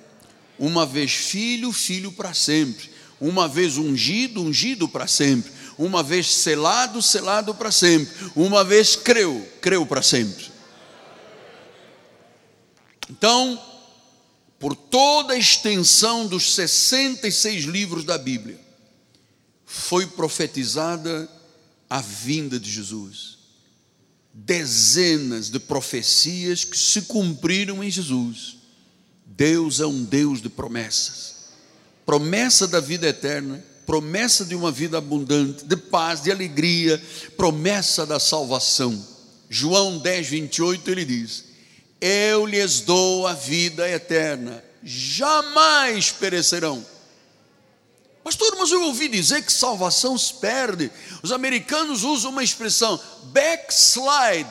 Uma 0.60 0.86
vez 0.86 1.12
filho, 1.12 1.72
filho 1.72 2.12
para 2.12 2.34
sempre. 2.34 2.90
Uma 3.20 3.48
vez 3.48 3.78
ungido, 3.78 4.42
ungido 4.42 4.88
para 4.88 5.08
sempre. 5.08 5.52
Uma 5.78 6.02
vez 6.02 6.34
selado, 6.34 7.02
selado 7.02 7.54
para 7.54 7.72
sempre. 7.72 8.14
Uma 8.36 8.64
vez 8.64 8.96
creu, 8.96 9.48
creu 9.62 9.86
para 9.86 10.02
sempre. 10.02 10.52
Então, 13.10 13.62
por 14.60 14.76
toda 14.76 15.34
a 15.34 15.38
extensão 15.38 16.28
dos 16.28 16.56
66 16.56 17.66
livros 17.66 18.04
da 18.04 18.18
Bíblia, 18.18 18.60
foi 19.66 20.08
profetizada 20.08 21.30
a 21.90 22.02
vinda 22.02 22.60
de 22.60 22.70
Jesus. 22.72 23.37
Dezenas 24.40 25.50
de 25.50 25.60
profecias 25.60 26.64
que 26.64 26.78
se 26.78 27.02
cumpriram 27.04 27.84
em 27.84 27.90
Jesus. 27.90 28.58
Deus 29.26 29.80
é 29.80 29.86
um 29.86 30.04
Deus 30.04 30.42
de 30.42 30.50
promessas. 30.50 31.36
Promessa 32.06 32.68
da 32.68 32.80
vida 32.80 33.08
eterna, 33.08 33.64
promessa 33.86 34.46
de 34.46 34.56
uma 34.56 34.72
vida 34.72 34.98
abundante, 34.98 35.66
de 35.66 35.76
paz, 35.76 36.22
de 36.22 36.32
alegria, 36.32 37.02
promessa 37.36 38.06
da 38.06 38.20
salvação. 38.20 39.06
João 39.50 39.98
10, 39.98 40.28
28, 40.28 40.92
ele 40.92 41.06
diz: 41.06 41.48
eu 42.00 42.46
lhes 42.46 42.82
dou 42.82 43.26
a 43.26 43.34
vida 43.34 43.90
eterna, 43.90 44.64
jamais 44.84 46.12
perecerão. 46.12 46.86
Pastor, 48.28 48.58
mas 48.60 48.70
eu 48.74 48.84
ouvi 48.84 49.08
dizer 49.08 49.42
que 49.42 49.54
salvação 49.54 50.18
se 50.18 50.34
perde. 50.34 50.92
Os 51.24 51.32
americanos 51.32 52.04
usam 52.04 52.30
uma 52.30 52.44
expressão 52.44 53.00
backslide, 53.32 54.50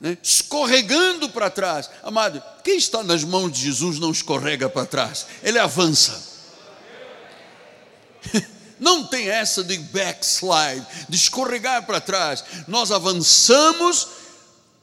né? 0.00 0.16
escorregando 0.22 1.28
para 1.28 1.50
trás. 1.50 1.90
Amado, 2.04 2.40
quem 2.62 2.76
está 2.76 3.02
nas 3.02 3.24
mãos 3.24 3.50
de 3.50 3.62
Jesus 3.62 3.98
não 3.98 4.12
escorrega 4.12 4.68
para 4.68 4.86
trás, 4.86 5.26
ele 5.42 5.58
avança. 5.58 6.22
Não 8.78 9.04
tem 9.04 9.28
essa 9.28 9.64
de 9.64 9.76
backslide, 9.76 10.86
de 11.08 11.16
escorregar 11.16 11.84
para 11.84 12.00
trás. 12.00 12.44
Nós 12.68 12.92
avançamos 12.92 14.06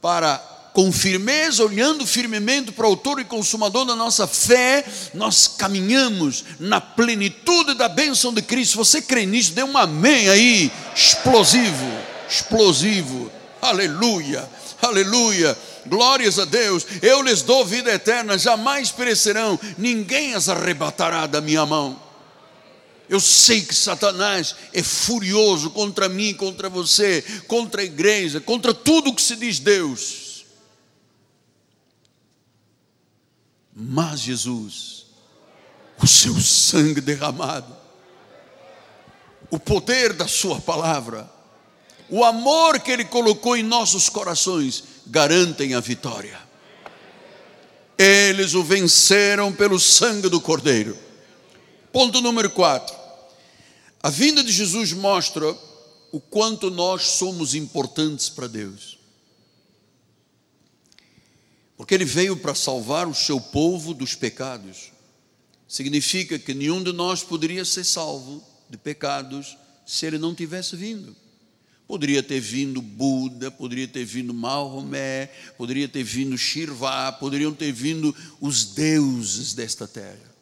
para 0.02 0.36
com 0.76 0.92
firmeza, 0.92 1.64
olhando 1.64 2.06
firmemente 2.06 2.70
para 2.70 2.84
o 2.84 2.90
autor 2.90 3.18
e 3.18 3.24
consumador 3.24 3.86
da 3.86 3.96
nossa 3.96 4.26
fé, 4.26 4.84
nós 5.14 5.48
caminhamos 5.48 6.44
na 6.60 6.82
plenitude 6.82 7.72
da 7.72 7.88
bênção 7.88 8.30
de 8.30 8.42
Cristo. 8.42 8.76
Você 8.76 9.00
crê 9.00 9.24
nisso? 9.24 9.54
Dê 9.54 9.62
um 9.62 9.78
amém 9.78 10.28
aí, 10.28 10.70
explosivo, 10.94 11.90
explosivo. 12.28 13.32
Aleluia, 13.62 14.46
aleluia. 14.82 15.56
Glórias 15.86 16.38
a 16.38 16.44
Deus. 16.44 16.86
Eu 17.00 17.22
lhes 17.22 17.40
dou 17.40 17.64
vida 17.64 17.90
eterna, 17.90 18.36
jamais 18.36 18.90
perecerão, 18.90 19.58
ninguém 19.78 20.34
as 20.34 20.46
arrebatará 20.46 21.26
da 21.26 21.40
minha 21.40 21.64
mão. 21.64 21.98
Eu 23.08 23.18
sei 23.18 23.62
que 23.62 23.74
Satanás 23.74 24.54
é 24.74 24.82
furioso 24.82 25.70
contra 25.70 26.06
mim, 26.06 26.34
contra 26.34 26.68
você, 26.68 27.24
contra 27.48 27.80
a 27.80 27.84
igreja, 27.84 28.42
contra 28.42 28.74
tudo 28.74 29.14
que 29.14 29.22
se 29.22 29.36
diz 29.36 29.58
Deus. 29.58 30.25
Mas 33.78 34.20
Jesus, 34.20 35.04
o 36.02 36.06
seu 36.06 36.34
sangue 36.40 36.98
derramado, 36.98 37.76
o 39.50 39.58
poder 39.58 40.14
da 40.14 40.26
Sua 40.26 40.58
palavra, 40.58 41.30
o 42.08 42.24
amor 42.24 42.80
que 42.80 42.90
Ele 42.90 43.04
colocou 43.04 43.54
em 43.54 43.62
nossos 43.62 44.08
corações, 44.08 44.82
garantem 45.06 45.74
a 45.74 45.80
vitória. 45.80 46.40
Eles 47.98 48.54
o 48.54 48.64
venceram 48.64 49.52
pelo 49.52 49.78
sangue 49.78 50.30
do 50.30 50.40
Cordeiro. 50.40 50.96
Ponto 51.92 52.22
número 52.22 52.48
4. 52.48 52.96
A 54.02 54.08
vinda 54.08 54.42
de 54.42 54.52
Jesus 54.52 54.94
mostra 54.94 55.54
o 56.10 56.18
quanto 56.18 56.70
nós 56.70 57.02
somos 57.02 57.54
importantes 57.54 58.30
para 58.30 58.46
Deus. 58.46 58.95
Porque 61.76 61.94
ele 61.94 62.04
veio 62.04 62.36
para 62.36 62.54
salvar 62.54 63.06
o 63.06 63.14
seu 63.14 63.40
povo 63.40 63.92
dos 63.92 64.14
pecados. 64.14 64.92
Significa 65.68 66.38
que 66.38 66.54
nenhum 66.54 66.82
de 66.82 66.92
nós 66.92 67.22
poderia 67.22 67.64
ser 67.64 67.84
salvo 67.84 68.42
de 68.70 68.78
pecados 68.78 69.56
se 69.84 70.06
ele 70.06 70.18
não 70.18 70.34
tivesse 70.34 70.74
vindo. 70.76 71.14
Poderia 71.86 72.22
ter 72.22 72.40
vindo 72.40 72.82
Buda, 72.82 73.50
poderia 73.50 73.86
ter 73.86 74.04
vindo 74.04 74.34
Maomé, 74.34 75.26
poderia 75.56 75.88
ter 75.88 76.02
vindo 76.02 76.36
Shirvá, 76.36 77.12
poderiam 77.12 77.54
ter 77.54 77.72
vindo 77.72 78.14
os 78.40 78.64
deuses 78.64 79.54
desta 79.54 79.86
terra. 79.86 80.34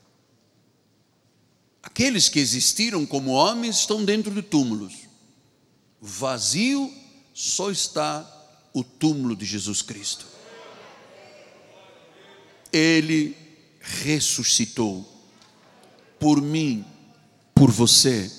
aqueles 1.83 2.31
que 2.31 2.41
existiram 2.41 3.05
como 3.05 3.33
homens 3.33 3.81
estão 3.81 4.05
dentro 4.05 4.35
de 4.35 4.41
túmulos. 4.41 4.95
Vazio 6.01 6.91
só 7.35 7.71
está 7.71 8.27
o 8.73 8.83
túmulo 8.83 9.37
de 9.37 9.45
Jesus 9.45 9.83
Cristo. 9.83 10.34
Ele 12.77 13.37
ressuscitou 13.81 15.09
por 16.19 16.43
mim, 16.43 16.85
por 17.55 17.71
você, 17.71 18.31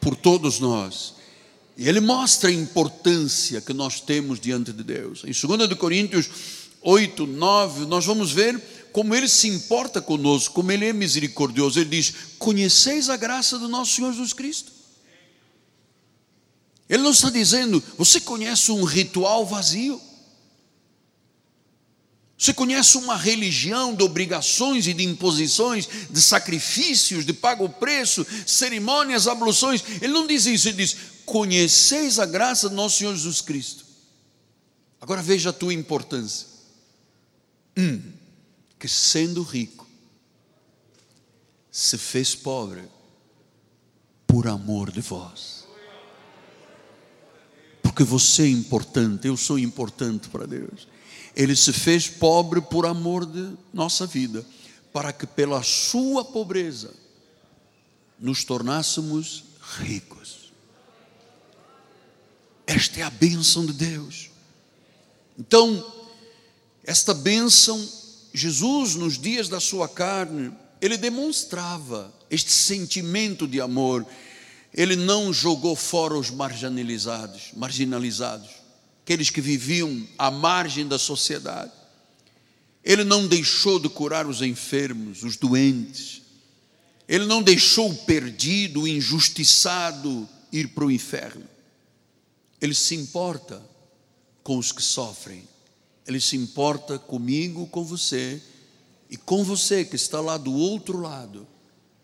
por 0.00 0.16
todos 0.16 0.58
nós. 0.58 1.14
E 1.76 1.88
ele 1.88 2.00
mostra 2.00 2.50
a 2.50 2.52
importância 2.52 3.60
que 3.60 3.72
nós 3.72 4.00
temos 4.00 4.40
diante 4.40 4.72
de 4.72 4.82
Deus. 4.82 5.22
Em 5.24 5.30
2 5.30 5.74
Coríntios 5.74 6.28
8, 6.82 7.26
9, 7.26 7.86
nós 7.86 8.04
vamos 8.04 8.32
ver 8.32 8.60
como 8.92 9.14
ele 9.14 9.28
se 9.28 9.46
importa 9.46 10.00
conosco, 10.00 10.54
como 10.54 10.72
ele 10.72 10.86
é 10.86 10.92
misericordioso. 10.92 11.78
Ele 11.78 11.90
diz: 11.90 12.14
Conheceis 12.38 13.08
a 13.08 13.16
graça 13.16 13.58
do 13.58 13.68
nosso 13.68 13.94
Senhor 13.94 14.10
Jesus 14.12 14.32
Cristo? 14.32 14.72
Ele 16.88 17.02
não 17.02 17.10
está 17.10 17.28
dizendo, 17.28 17.82
você 17.98 18.18
conhece 18.18 18.72
um 18.72 18.82
ritual 18.82 19.44
vazio? 19.44 20.00
Você 22.38 22.54
conhece 22.54 22.96
uma 22.96 23.16
religião 23.16 23.92
de 23.92 24.04
obrigações 24.04 24.86
e 24.86 24.94
de 24.94 25.02
imposições, 25.02 25.88
de 26.08 26.22
sacrifícios, 26.22 27.26
de 27.26 27.32
pago 27.32 27.68
preço, 27.68 28.24
cerimônias, 28.46 29.26
abluções? 29.26 29.82
Ele 30.00 30.12
não 30.12 30.24
diz 30.24 30.46
isso, 30.46 30.68
ele 30.68 30.76
diz: 30.76 30.96
Conheceis 31.26 32.20
a 32.20 32.24
graça 32.24 32.68
do 32.68 32.76
nosso 32.76 32.98
Senhor 32.98 33.16
Jesus 33.16 33.40
Cristo. 33.40 33.84
Agora 35.00 35.20
veja 35.20 35.50
a 35.50 35.52
tua 35.52 35.74
importância. 35.74 36.46
Que 38.78 38.86
sendo 38.86 39.42
rico, 39.42 39.84
se 41.72 41.98
fez 41.98 42.36
pobre 42.36 42.84
por 44.28 44.46
amor 44.46 44.92
de 44.92 45.00
vós. 45.00 45.66
Porque 47.82 48.04
você 48.04 48.44
é 48.44 48.48
importante, 48.48 49.26
eu 49.26 49.36
sou 49.36 49.58
importante 49.58 50.28
para 50.28 50.46
Deus. 50.46 50.86
Ele 51.38 51.54
se 51.54 51.72
fez 51.72 52.08
pobre 52.08 52.60
por 52.60 52.84
amor 52.84 53.24
de 53.24 53.56
nossa 53.72 54.04
vida, 54.04 54.44
para 54.92 55.12
que 55.12 55.24
pela 55.24 55.62
sua 55.62 56.24
pobreza 56.24 56.92
nos 58.18 58.42
tornássemos 58.42 59.44
ricos. 59.78 60.52
Esta 62.66 62.98
é 62.98 63.02
a 63.04 63.10
bênção 63.10 63.64
de 63.64 63.72
Deus. 63.72 64.30
Então, 65.38 65.94
esta 66.82 67.14
bênção, 67.14 67.88
Jesus, 68.34 68.96
nos 68.96 69.16
dias 69.16 69.48
da 69.48 69.60
sua 69.60 69.88
carne, 69.88 70.52
ele 70.80 70.96
demonstrava 70.96 72.12
este 72.28 72.50
sentimento 72.50 73.46
de 73.46 73.60
amor. 73.60 74.04
Ele 74.74 74.96
não 74.96 75.32
jogou 75.32 75.76
fora 75.76 76.18
os 76.18 76.30
marginalizados, 76.30 77.52
marginalizados 77.54 78.57
aqueles 79.08 79.30
que 79.30 79.40
viviam 79.40 80.06
à 80.18 80.30
margem 80.30 80.86
da 80.86 80.98
sociedade. 80.98 81.72
Ele 82.84 83.04
não 83.04 83.26
deixou 83.26 83.80
de 83.80 83.88
curar 83.88 84.26
os 84.26 84.42
enfermos, 84.42 85.22
os 85.22 85.34
doentes. 85.34 86.20
Ele 87.08 87.24
não 87.24 87.42
deixou 87.42 87.90
o 87.90 87.96
perdido, 87.96 88.82
o 88.82 88.88
injustiçado 88.88 90.28
ir 90.52 90.68
para 90.68 90.84
o 90.84 90.90
inferno. 90.90 91.46
Ele 92.60 92.74
se 92.74 92.94
importa 92.96 93.62
com 94.42 94.58
os 94.58 94.72
que 94.72 94.82
sofrem. 94.82 95.42
Ele 96.06 96.20
se 96.20 96.36
importa 96.36 96.98
comigo, 96.98 97.66
com 97.68 97.82
você 97.82 98.42
e 99.08 99.16
com 99.16 99.42
você 99.42 99.86
que 99.86 99.96
está 99.96 100.20
lá 100.20 100.36
do 100.36 100.52
outro 100.52 101.00
lado. 101.00 101.48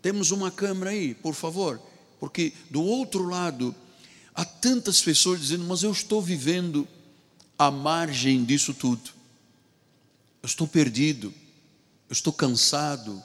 Temos 0.01 0.31
uma 0.31 0.51
câmera 0.51 0.93
aí, 0.93 1.14
por 1.14 1.35
favor, 1.35 1.79
porque 2.19 2.55
do 2.71 2.83
outro 2.83 3.29
lado 3.29 3.75
há 4.35 4.43
tantas 4.43 5.03
pessoas 5.03 5.40
dizendo: 5.40 5.64
Mas 5.64 5.83
eu 5.83 5.93
estou 5.93 6.23
vivendo 6.23 6.88
à 7.59 7.71
margem 7.71 8.45
disso 8.45 8.75
tudo. 8.75 9.11
Eu 10.43 10.47
estou 10.47 10.67
perdido, 10.67 11.33
eu 12.09 12.12
estou 12.12 12.33
cansado, 12.33 13.23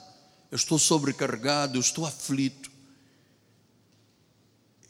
eu 0.50 0.56
estou 0.56 0.78
sobrecarregado, 0.78 1.76
eu 1.76 1.80
estou 1.80 2.06
aflito. 2.06 2.70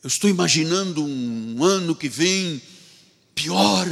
Eu 0.03 0.09
estou 0.09 0.31
imaginando 0.31 1.05
um 1.05 1.63
ano 1.63 1.95
que 1.95 2.09
vem 2.09 2.63
pior. 3.35 3.87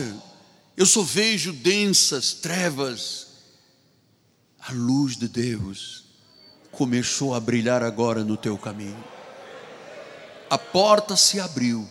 Eu 0.76 0.86
só 0.86 1.02
vejo 1.02 1.52
densas 1.52 2.32
trevas. 2.32 3.26
A 4.60 4.72
luz 4.72 5.16
de 5.16 5.28
Deus 5.28 6.04
começou 6.70 7.34
a 7.34 7.40
brilhar 7.40 7.82
agora 7.82 8.24
no 8.24 8.36
teu 8.36 8.56
caminho. 8.56 9.02
A 10.48 10.56
porta 10.56 11.16
se 11.16 11.40
abriu. 11.40 11.88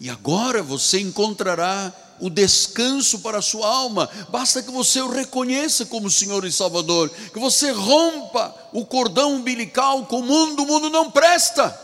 E 0.00 0.08
agora 0.08 0.62
você 0.62 1.00
encontrará 1.00 1.94
o 2.20 2.30
descanso 2.30 3.20
para 3.20 3.38
a 3.38 3.42
sua 3.42 3.66
alma. 3.66 4.08
Basta 4.28 4.62
que 4.62 4.70
você 4.70 5.00
o 5.00 5.10
reconheça 5.10 5.86
como 5.86 6.10
Senhor 6.10 6.44
e 6.44 6.52
Salvador, 6.52 7.10
que 7.10 7.38
você 7.38 7.70
rompa 7.70 8.54
o 8.72 8.84
cordão 8.84 9.34
umbilical 9.34 10.06
com 10.06 10.20
o 10.20 10.24
mundo, 10.24 10.62
o 10.62 10.66
mundo 10.66 10.90
não 10.90 11.10
presta. 11.10 11.78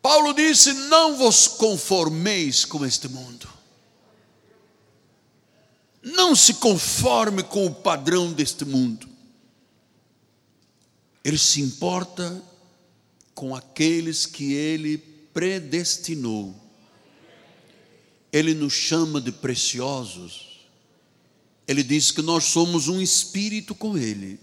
Paulo 0.00 0.32
disse: 0.32 0.72
Não 0.72 1.16
vos 1.16 1.46
conformeis 1.46 2.64
com 2.64 2.84
este 2.84 3.08
mundo. 3.08 3.48
Não 6.02 6.34
se 6.34 6.54
conforme 6.54 7.44
com 7.44 7.66
o 7.66 7.74
padrão 7.74 8.32
deste 8.32 8.64
mundo. 8.64 9.08
Ele 11.24 11.38
se 11.38 11.60
importa 11.60 12.42
com 13.34 13.54
aqueles 13.54 14.26
que 14.26 14.52
ele 14.52 14.98
predestinou 15.32 16.61
ele 18.32 18.54
nos 18.54 18.72
chama 18.72 19.20
de 19.20 19.30
preciosos. 19.30 20.66
Ele 21.68 21.82
diz 21.82 22.10
que 22.10 22.22
nós 22.22 22.44
somos 22.44 22.88
um 22.88 23.00
espírito 23.00 23.74
com 23.74 23.96
Ele. 23.96 24.40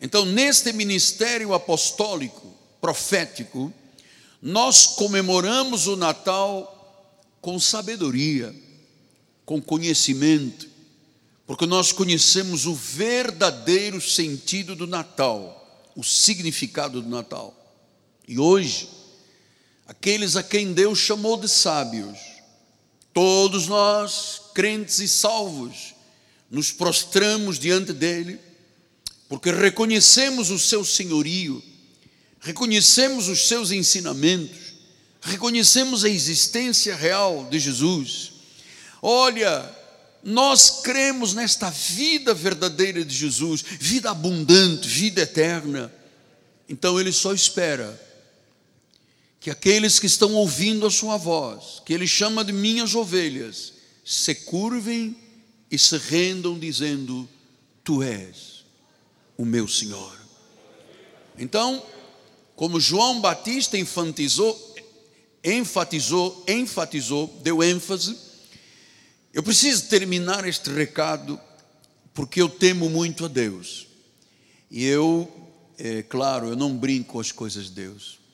Então, 0.00 0.24
neste 0.24 0.72
ministério 0.72 1.52
apostólico, 1.52 2.54
profético, 2.80 3.72
nós 4.40 4.86
comemoramos 4.86 5.86
o 5.86 5.96
Natal 5.96 6.72
com 7.40 7.58
sabedoria, 7.58 8.54
com 9.44 9.60
conhecimento, 9.60 10.68
porque 11.46 11.66
nós 11.66 11.92
conhecemos 11.92 12.66
o 12.66 12.74
verdadeiro 12.74 14.00
sentido 14.00 14.74
do 14.74 14.86
Natal, 14.86 15.92
o 15.94 16.02
significado 16.02 17.00
do 17.00 17.08
Natal. 17.08 17.54
E 18.26 18.38
hoje, 18.38 18.88
aqueles 19.86 20.34
a 20.34 20.42
quem 20.42 20.72
Deus 20.72 20.98
chamou 20.98 21.36
de 21.36 21.48
sábios, 21.48 22.35
Todos 23.16 23.66
nós, 23.66 24.42
crentes 24.52 24.98
e 24.98 25.08
salvos, 25.08 25.94
nos 26.50 26.70
prostramos 26.70 27.58
diante 27.58 27.94
dele, 27.94 28.38
porque 29.26 29.50
reconhecemos 29.50 30.50
o 30.50 30.58
seu 30.58 30.84
senhorio, 30.84 31.62
reconhecemos 32.40 33.26
os 33.28 33.48
seus 33.48 33.70
ensinamentos, 33.70 34.74
reconhecemos 35.22 36.04
a 36.04 36.10
existência 36.10 36.94
real 36.94 37.48
de 37.50 37.58
Jesus. 37.58 38.32
Olha, 39.00 39.64
nós 40.22 40.82
cremos 40.82 41.32
nesta 41.32 41.70
vida 41.70 42.34
verdadeira 42.34 43.02
de 43.02 43.16
Jesus, 43.16 43.64
vida 43.80 44.10
abundante, 44.10 44.86
vida 44.86 45.22
eterna. 45.22 45.90
Então 46.68 47.00
ele 47.00 47.12
só 47.12 47.32
espera 47.32 47.98
que 49.46 49.50
aqueles 49.52 50.00
que 50.00 50.06
estão 50.06 50.34
ouvindo 50.34 50.84
a 50.84 50.90
sua 50.90 51.16
voz, 51.16 51.80
que 51.86 51.92
ele 51.92 52.04
chama 52.04 52.44
de 52.44 52.52
minhas 52.52 52.96
ovelhas, 52.96 53.74
se 54.04 54.34
curvem 54.34 55.16
e 55.70 55.78
se 55.78 55.96
rendam, 55.98 56.58
dizendo: 56.58 57.28
Tu 57.84 58.02
és 58.02 58.64
o 59.38 59.44
meu 59.44 59.68
Senhor. 59.68 60.18
Então, 61.38 61.80
como 62.56 62.80
João 62.80 63.20
Batista 63.20 63.78
enfatizou, 63.78 64.74
enfatizou, 65.44 66.44
enfatizou, 66.48 67.28
deu 67.44 67.62
ênfase, 67.62 68.16
eu 69.32 69.44
preciso 69.44 69.86
terminar 69.86 70.44
este 70.44 70.70
recado 70.70 71.38
porque 72.12 72.42
eu 72.42 72.48
temo 72.48 72.90
muito 72.90 73.26
a 73.26 73.28
Deus. 73.28 73.86
E 74.68 74.84
eu, 74.84 75.30
é 75.78 76.02
claro, 76.02 76.48
eu 76.48 76.56
não 76.56 76.76
brinco 76.76 77.12
com 77.12 77.20
as 77.20 77.30
coisas 77.30 77.66
de 77.66 77.70
Deus. 77.70 78.25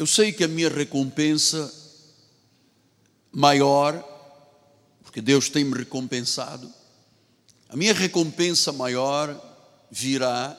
Eu 0.00 0.06
sei 0.06 0.32
que 0.32 0.42
a 0.42 0.48
minha 0.48 0.70
recompensa 0.70 1.70
maior, 3.30 4.02
porque 5.02 5.20
Deus 5.20 5.50
tem 5.50 5.62
me 5.62 5.76
recompensado, 5.76 6.72
a 7.68 7.76
minha 7.76 7.92
recompensa 7.92 8.72
maior 8.72 9.38
virá 9.90 10.58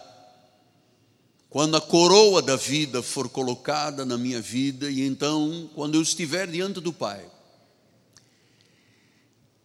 quando 1.50 1.76
a 1.76 1.82
coroa 1.82 2.40
da 2.40 2.56
vida 2.56 3.02
for 3.02 3.28
colocada 3.30 4.06
na 4.06 4.16
minha 4.16 4.40
vida 4.40 4.92
e 4.92 5.02
então 5.08 5.68
quando 5.74 5.96
eu 5.96 6.04
estiver 6.04 6.46
diante 6.46 6.80
do 6.80 6.94
Pai. 6.94 7.28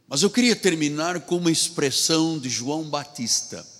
Mas 0.08 0.22
eu 0.22 0.30
queria 0.30 0.56
terminar 0.56 1.20
com 1.20 1.36
uma 1.36 1.50
expressão 1.50 2.38
de 2.38 2.48
João 2.48 2.84
Batista. 2.84 3.75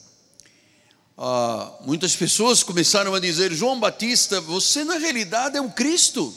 Ah, 1.19 1.73
muitas 1.81 2.14
pessoas 2.14 2.62
começaram 2.62 3.14
a 3.14 3.21
dizer: 3.21 3.53
João 3.53 3.81
Batista, 3.81 4.41
você 4.41 4.85
na 4.85 4.99
realidade 4.99 5.57
é 5.57 5.61
o 5.61 5.71
Cristo. 5.71 6.35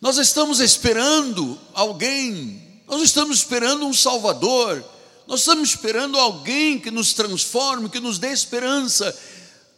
Nós 0.00 0.18
estamos 0.18 0.60
esperando 0.60 1.58
alguém, 1.72 2.82
nós 2.86 3.02
estamos 3.02 3.38
esperando 3.38 3.86
um 3.86 3.94
Salvador, 3.94 4.84
nós 5.26 5.40
estamos 5.40 5.70
esperando 5.70 6.18
alguém 6.18 6.78
que 6.78 6.90
nos 6.90 7.14
transforme, 7.14 7.88
que 7.88 7.98
nos 7.98 8.18
dê 8.18 8.30
esperança. 8.30 9.16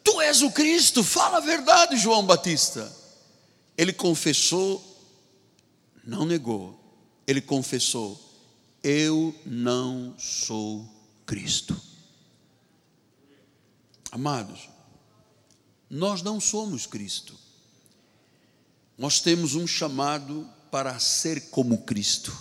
Tu 0.03 0.21
és 0.21 0.43
o 0.43 0.51
Cristo, 0.51 1.05
fala 1.05 1.37
a 1.39 1.41
verdade, 1.41 1.97
João 1.97 2.25
Batista. 2.27 2.91
Ele 3.79 3.93
confessou, 3.93 4.85
não 6.05 6.27
negou, 6.27 6.79
ele 7.27 7.41
confessou: 7.41 8.21
Eu 8.83 9.35
não 9.47 10.15
sou 10.19 10.85
Cristo. 11.25 11.89
Amados, 14.11 14.69
nós 15.89 16.23
não 16.23 16.41
somos 16.41 16.87
Cristo. 16.87 17.35
Nós 18.99 19.21
temos 19.21 19.55
um 19.55 19.67
chamado 19.67 20.49
para 20.71 20.99
ser 20.99 21.51
como 21.51 21.79
Cristo, 21.79 22.37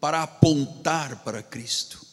para 0.00 0.22
apontar 0.22 1.22
para 1.22 1.42
Cristo. 1.42 2.04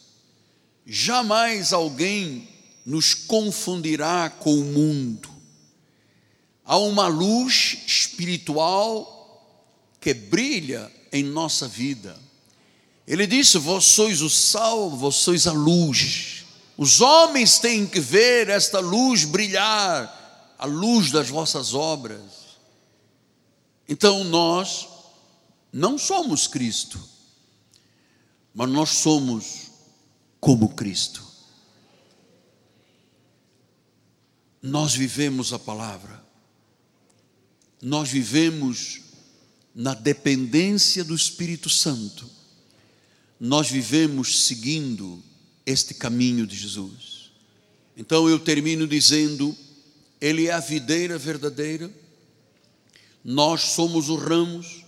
Jamais 0.86 1.72
alguém 1.72 2.48
nos 2.84 3.14
confundirá 3.14 4.30
com 4.30 4.54
o 4.54 4.64
mundo. 4.64 5.30
Há 6.64 6.76
uma 6.78 7.06
luz 7.06 7.78
espiritual 7.86 9.14
que 10.00 10.14
brilha 10.14 10.90
em 11.12 11.22
nossa 11.24 11.66
vida. 11.66 12.18
Ele 13.06 13.26
disse: 13.26 13.58
Vós 13.58 13.84
sois 13.84 14.22
o 14.22 14.30
sal, 14.30 14.90
vós 14.90 15.16
sois 15.16 15.46
a 15.46 15.52
luz. 15.52 16.43
Os 16.76 17.00
homens 17.00 17.58
têm 17.58 17.86
que 17.86 18.00
ver 18.00 18.48
esta 18.48 18.80
luz 18.80 19.24
brilhar, 19.24 20.54
a 20.58 20.66
luz 20.66 21.10
das 21.10 21.28
vossas 21.28 21.72
obras. 21.72 22.20
Então 23.88 24.24
nós 24.24 24.88
não 25.72 25.98
somos 25.98 26.46
Cristo, 26.46 27.00
mas 28.54 28.68
nós 28.70 28.90
somos 28.90 29.70
como 30.40 30.74
Cristo. 30.74 31.22
Nós 34.62 34.94
vivemos 34.94 35.52
a 35.52 35.58
palavra, 35.58 36.24
nós 37.82 38.08
vivemos 38.08 39.02
na 39.74 39.92
dependência 39.92 41.04
do 41.04 41.14
Espírito 41.14 41.68
Santo, 41.68 42.30
nós 43.38 43.68
vivemos 43.70 44.46
seguindo 44.46 45.22
este 45.66 45.94
caminho 45.94 46.46
de 46.46 46.56
Jesus. 46.56 47.30
Então 47.96 48.28
eu 48.28 48.38
termino 48.38 48.86
dizendo: 48.86 49.56
Ele 50.20 50.48
é 50.48 50.52
a 50.52 50.60
videira 50.60 51.18
verdadeira, 51.18 51.90
nós 53.24 53.62
somos 53.62 54.08
os 54.08 54.20
ramos 54.20 54.84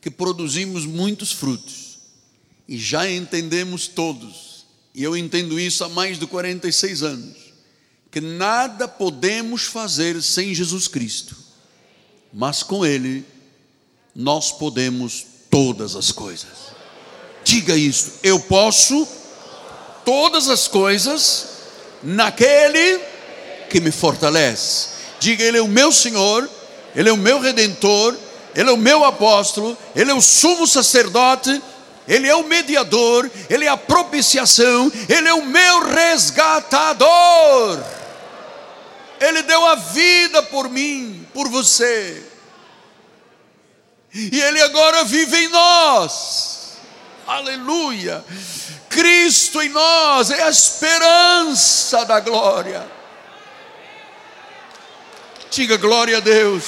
que 0.00 0.10
produzimos 0.10 0.84
muitos 0.84 1.32
frutos, 1.32 1.98
e 2.68 2.76
já 2.78 3.10
entendemos 3.10 3.86
todos, 3.86 4.66
e 4.94 5.02
eu 5.02 5.16
entendo 5.16 5.60
isso 5.60 5.84
há 5.84 5.88
mais 5.88 6.18
de 6.18 6.26
46 6.26 7.02
anos 7.02 7.42
que 8.12 8.20
nada 8.20 8.86
podemos 8.86 9.62
fazer 9.62 10.22
sem 10.22 10.54
Jesus 10.54 10.86
Cristo, 10.86 11.34
mas 12.30 12.62
com 12.62 12.84
Ele 12.84 13.24
nós 14.14 14.52
podemos 14.52 15.24
todas 15.50 15.96
as 15.96 16.12
coisas. 16.12 16.72
Diga 17.42 17.74
isso, 17.74 18.12
eu 18.22 18.38
posso 18.38 19.08
todas 20.04 20.48
as 20.48 20.68
coisas 20.68 21.48
naquele 22.02 23.00
que 23.70 23.80
me 23.80 23.90
fortalece. 23.90 24.88
Diga, 25.18 25.44
Ele 25.44 25.58
é 25.58 25.62
o 25.62 25.68
meu 25.68 25.92
Senhor, 25.92 26.48
Ele 26.94 27.08
é 27.08 27.12
o 27.12 27.16
meu 27.16 27.40
redentor, 27.40 28.16
Ele 28.54 28.68
é 28.68 28.72
o 28.72 28.76
meu 28.76 29.04
apóstolo, 29.04 29.76
Ele 29.94 30.10
é 30.10 30.14
o 30.14 30.22
sumo 30.22 30.66
sacerdote. 30.66 31.62
Ele 32.06 32.26
é 32.26 32.34
o 32.34 32.42
mediador, 32.42 33.30
Ele 33.48 33.64
é 33.64 33.68
a 33.68 33.76
propiciação, 33.76 34.90
Ele 35.08 35.28
é 35.28 35.34
o 35.34 35.46
meu 35.46 35.84
resgatador. 35.84 37.78
Ele 39.20 39.42
deu 39.42 39.64
a 39.64 39.76
vida 39.76 40.42
por 40.42 40.68
mim, 40.68 41.24
por 41.32 41.48
você. 41.48 42.24
E 44.12 44.40
Ele 44.40 44.60
agora 44.62 45.04
vive 45.04 45.36
em 45.44 45.48
nós. 45.48 46.72
Aleluia. 47.26 48.24
Cristo 48.92 49.62
em 49.62 49.70
nós 49.70 50.30
é 50.30 50.42
a 50.42 50.50
esperança 50.50 52.04
da 52.04 52.20
glória. 52.20 52.86
Diga 55.50 55.76
glória 55.78 56.18
a 56.18 56.20
Deus. 56.20 56.64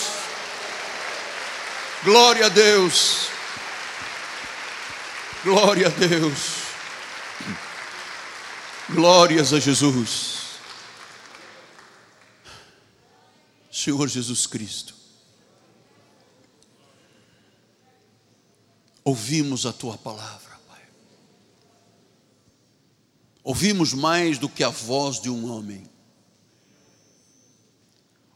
Glória 2.03 2.47
a 2.47 2.49
Deus. 2.49 3.29
Glória 5.45 5.87
a 5.87 5.91
Deus. 5.91 6.39
Glórias 8.89 9.53
a 9.53 9.61
Jesus. 9.61 10.35
Senhor 13.71 14.09
Jesus 14.09 14.47
Cristo. 14.47 14.95
Ouvimos 19.05 19.67
a 19.67 19.73
tua 19.73 19.99
palavra. 19.99 20.54
Ouvimos 23.45 23.93
mais 23.93 24.39
do 24.39 24.49
que 24.49 24.65
a 24.65 24.71
voz 24.71 25.21
de 25.21 25.31
um 25.31 25.53
homem. 25.53 25.85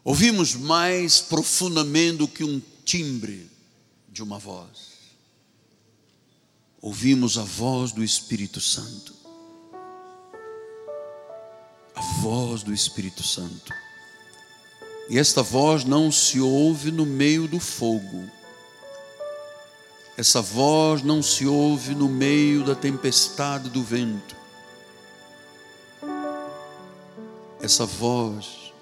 Ouvimos 0.04 0.54
mais 0.54 1.20
profundamente 1.20 2.18
do 2.18 2.28
que 2.28 2.44
um 2.44 2.62
timbre 2.84 3.50
de 4.08 4.22
uma 4.22 4.38
voz. 4.38 4.98
Ouvimos 6.80 7.36
a 7.36 7.42
voz 7.42 7.90
do 7.90 8.04
Espírito 8.04 8.60
Santo. 8.60 9.12
A 11.94 12.00
voz 12.20 12.62
do 12.62 12.72
Espírito 12.72 13.24
Santo 13.24 13.72
e 15.08 15.18
esta 15.18 15.42
voz 15.42 15.84
não 15.84 16.12
se 16.12 16.38
ouve 16.38 16.90
no 16.90 17.06
meio 17.06 17.48
do 17.48 17.58
fogo. 17.58 18.30
Essa 20.18 20.42
voz 20.42 21.02
não 21.02 21.22
se 21.22 21.46
ouve 21.46 21.94
no 21.94 22.08
meio 22.08 22.62
da 22.62 22.74
tempestade 22.74 23.70
do 23.70 23.82
vento. 23.82 24.36
Essa 27.60 27.84
voz 27.84 28.72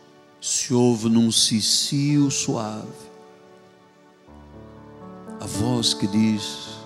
se 0.40 0.74
ouve 0.74 1.08
num 1.08 1.30
cicio 1.32 2.30
suave. 2.30 3.06
A 5.40 5.46
voz 5.46 5.94
que 5.94 6.06
diz: 6.06 6.78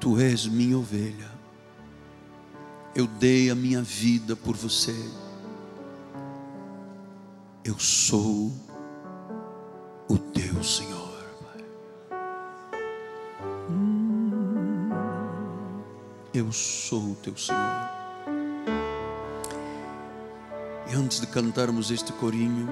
Tu 0.00 0.18
és 0.20 0.46
minha 0.46 0.78
ovelha. 0.78 1.30
Eu 2.94 3.06
dei 3.06 3.50
a 3.50 3.54
minha 3.54 3.82
vida 3.82 4.34
por 4.34 4.56
você 4.56 4.94
eu 7.66 7.76
sou 7.80 8.52
o 10.08 10.16
teu 10.16 10.62
Senhor. 10.62 11.16
Eu 16.32 16.52
sou 16.52 17.10
o 17.10 17.14
teu 17.16 17.36
Senhor. 17.36 17.85
Antes 20.96 21.20
de 21.20 21.26
cantarmos 21.26 21.90
este 21.90 22.10
corinho, 22.14 22.68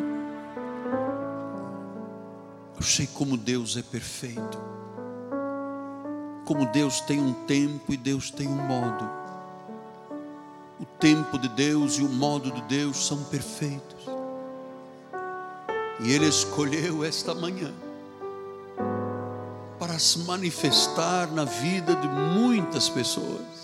eu 2.74 2.82
sei 2.82 3.06
como 3.06 3.36
Deus 3.36 3.76
é 3.76 3.82
perfeito. 3.82 4.58
Como 6.46 6.66
Deus 6.66 7.00
tem 7.02 7.20
um 7.20 7.32
tempo 7.44 7.92
e 7.92 7.96
Deus 7.96 8.30
tem 8.30 8.48
um 8.48 8.66
modo. 8.66 9.08
O 10.80 10.84
tempo 10.98 11.38
de 11.38 11.48
Deus 11.48 11.98
e 11.98 12.02
o 12.02 12.08
modo 12.08 12.50
de 12.50 12.62
Deus 12.62 13.06
são 13.06 13.22
perfeitos. 13.24 14.06
E 16.00 16.10
Ele 16.10 16.26
escolheu 16.26 17.04
esta 17.04 17.34
manhã 17.34 17.72
para 19.78 19.98
se 19.98 20.18
manifestar 20.20 21.30
na 21.30 21.44
vida 21.44 21.94
de 21.94 22.08
muitas 22.08 22.88
pessoas. 22.88 23.63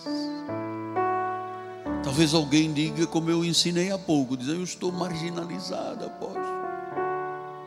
Talvez 2.03 2.35
alguém 2.35 2.73
diga, 2.73 3.07
como 3.07 3.31
eu 3.31 3.45
ensinei 3.45 3.91
há 3.91 3.99
pouco, 3.99 4.37
dizer, 4.37 4.57
eu 4.57 4.65
estou 4.65 4.91
marginalizado, 4.91 6.07
apóstolo. 6.07 6.61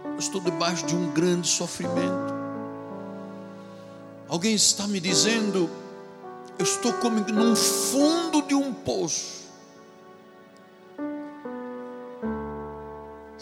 Eu 0.06 0.20
estou 0.20 0.42
debaixo 0.42 0.86
de 0.86 0.96
um 0.96 1.12
grande 1.12 1.48
sofrimento. 1.48 2.34
Alguém 4.28 4.56
está 4.56 4.88
me 4.88 5.00
dizendo, 5.00 5.70
eu 6.58 6.64
estou 6.64 6.94
como 6.94 7.20
num 7.20 7.56
fundo 7.56 8.42
de 8.42 8.56
um 8.56 8.74
poço. 8.74 9.44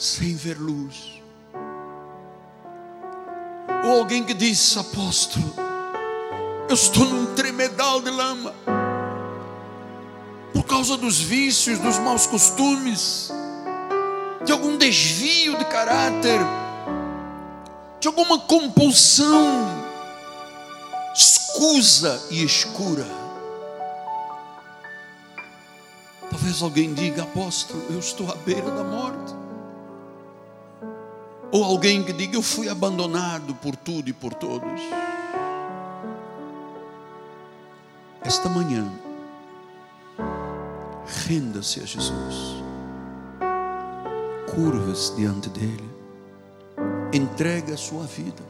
sem 0.02 0.36
ver 0.36 0.58
luz. 0.58 1.22
Ou 3.86 4.00
alguém 4.00 4.24
que 4.24 4.34
diz, 4.34 4.76
apóstolo, 4.76 5.54
eu 6.68 6.74
estou 6.74 7.06
num 7.06 7.36
tremedal 7.36 8.02
de 8.02 8.10
lama, 8.10 8.52
causa 10.72 10.96
dos 10.96 11.20
vícios, 11.20 11.80
dos 11.80 12.00
maus 12.00 12.26
costumes, 12.26 13.30
de 14.46 14.54
algum 14.54 14.78
desvio 14.78 15.58
de 15.58 15.66
caráter, 15.66 16.40
de 18.00 18.08
alguma 18.08 18.40
compulsão 18.40 19.68
escusa 21.14 22.26
e 22.32 22.42
escura. 22.42 23.06
Talvez 26.30 26.62
alguém 26.62 26.94
diga, 26.94 27.24
apóstolo, 27.24 27.84
eu 27.90 28.00
estou 28.00 28.32
à 28.32 28.36
beira 28.36 28.72
da 28.72 28.86
morte. 28.86 29.36
Ou 31.52 31.66
alguém 31.66 32.02
que 32.02 32.14
diga, 32.14 32.38
eu 32.38 32.42
fui 32.42 32.70
abandonado 32.70 33.54
por 33.56 33.76
tudo 33.76 34.10
e 34.10 34.14
por 34.14 34.34
todos. 34.34 34.80
Esta 38.24 38.48
manhã, 38.48 38.90
renda-se 41.12 41.82
a 41.82 41.86
Jesus, 41.86 42.64
curva-se 44.54 45.16
diante 45.16 45.50
dEle, 45.50 45.90
entrega 47.14 47.74
a 47.74 47.78
sua 47.78 48.04
vida, 48.04 48.44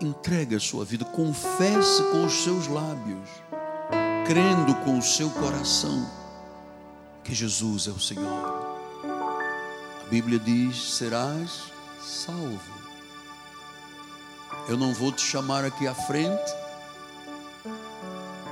entrega 0.00 0.56
a 0.56 0.60
sua 0.60 0.84
vida, 0.84 1.04
confesse 1.04 2.02
com 2.10 2.24
os 2.24 2.44
seus 2.44 2.66
lábios, 2.66 3.28
crendo 4.26 4.74
com 4.84 4.98
o 4.98 5.02
seu 5.02 5.30
coração 5.30 6.08
que 7.24 7.34
Jesus 7.34 7.86
é 7.88 7.90
o 7.90 8.00
Senhor. 8.00 8.70
A 10.04 10.08
Bíblia 10.10 10.38
diz: 10.38 10.94
serás 10.94 11.64
salvo. 12.00 12.80
Eu 14.68 14.76
não 14.76 14.92
vou 14.92 15.10
te 15.12 15.22
chamar 15.22 15.64
aqui 15.64 15.86
à 15.86 15.94
frente 15.94 16.59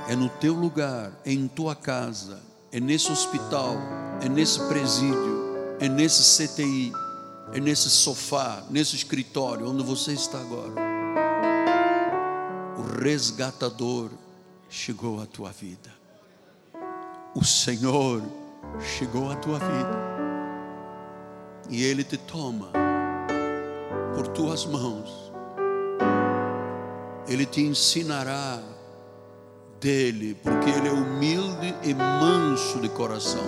é 0.09 0.15
no 0.15 0.27
teu 0.27 0.55
lugar, 0.55 1.11
é 1.23 1.31
em 1.31 1.47
tua 1.47 1.75
casa, 1.75 2.41
é 2.71 2.79
nesse 2.79 3.11
hospital, 3.11 3.75
é 4.19 4.27
nesse 4.27 4.59
presídio, 4.67 5.77
é 5.79 5.87
nesse 5.87 6.47
CTI, 6.47 6.91
é 7.53 7.59
nesse 7.59 7.91
sofá, 7.91 8.63
nesse 8.71 8.95
escritório 8.95 9.69
onde 9.69 9.83
você 9.83 10.13
está 10.13 10.39
agora. 10.39 10.73
O 12.75 12.99
resgatador 12.99 14.09
chegou 14.67 15.21
à 15.21 15.27
tua 15.27 15.51
vida. 15.51 15.93
O 17.35 17.45
Senhor 17.45 18.23
chegou 18.79 19.31
à 19.31 19.35
tua 19.35 19.59
vida. 19.59 20.09
E 21.69 21.83
Ele 21.83 22.03
te 22.03 22.17
toma 22.17 22.71
por 24.15 24.27
tuas 24.29 24.65
mãos. 24.65 25.31
Ele 27.27 27.45
te 27.45 27.61
ensinará 27.61 28.59
dele, 29.79 30.35
porque 30.35 30.69
ele 30.69 30.87
é 30.87 30.91
humilde 30.91 31.75
e 31.83 31.93
manso 31.93 32.79
de 32.79 32.89
coração. 32.89 33.43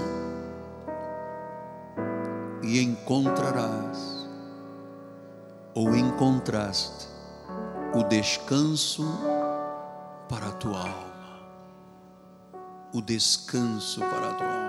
E 2.63 2.81
encontrarás, 2.81 4.27
ou 5.73 5.95
encontraste, 5.95 7.07
o 7.93 8.03
descanso 8.03 9.03
para 10.29 10.47
a 10.47 10.51
tua 10.53 10.79
alma. 10.79 11.11
O 12.93 13.01
descanso 13.01 13.99
para 13.99 14.29
a 14.29 14.33
tua 14.33 14.47
alma. 14.47 14.60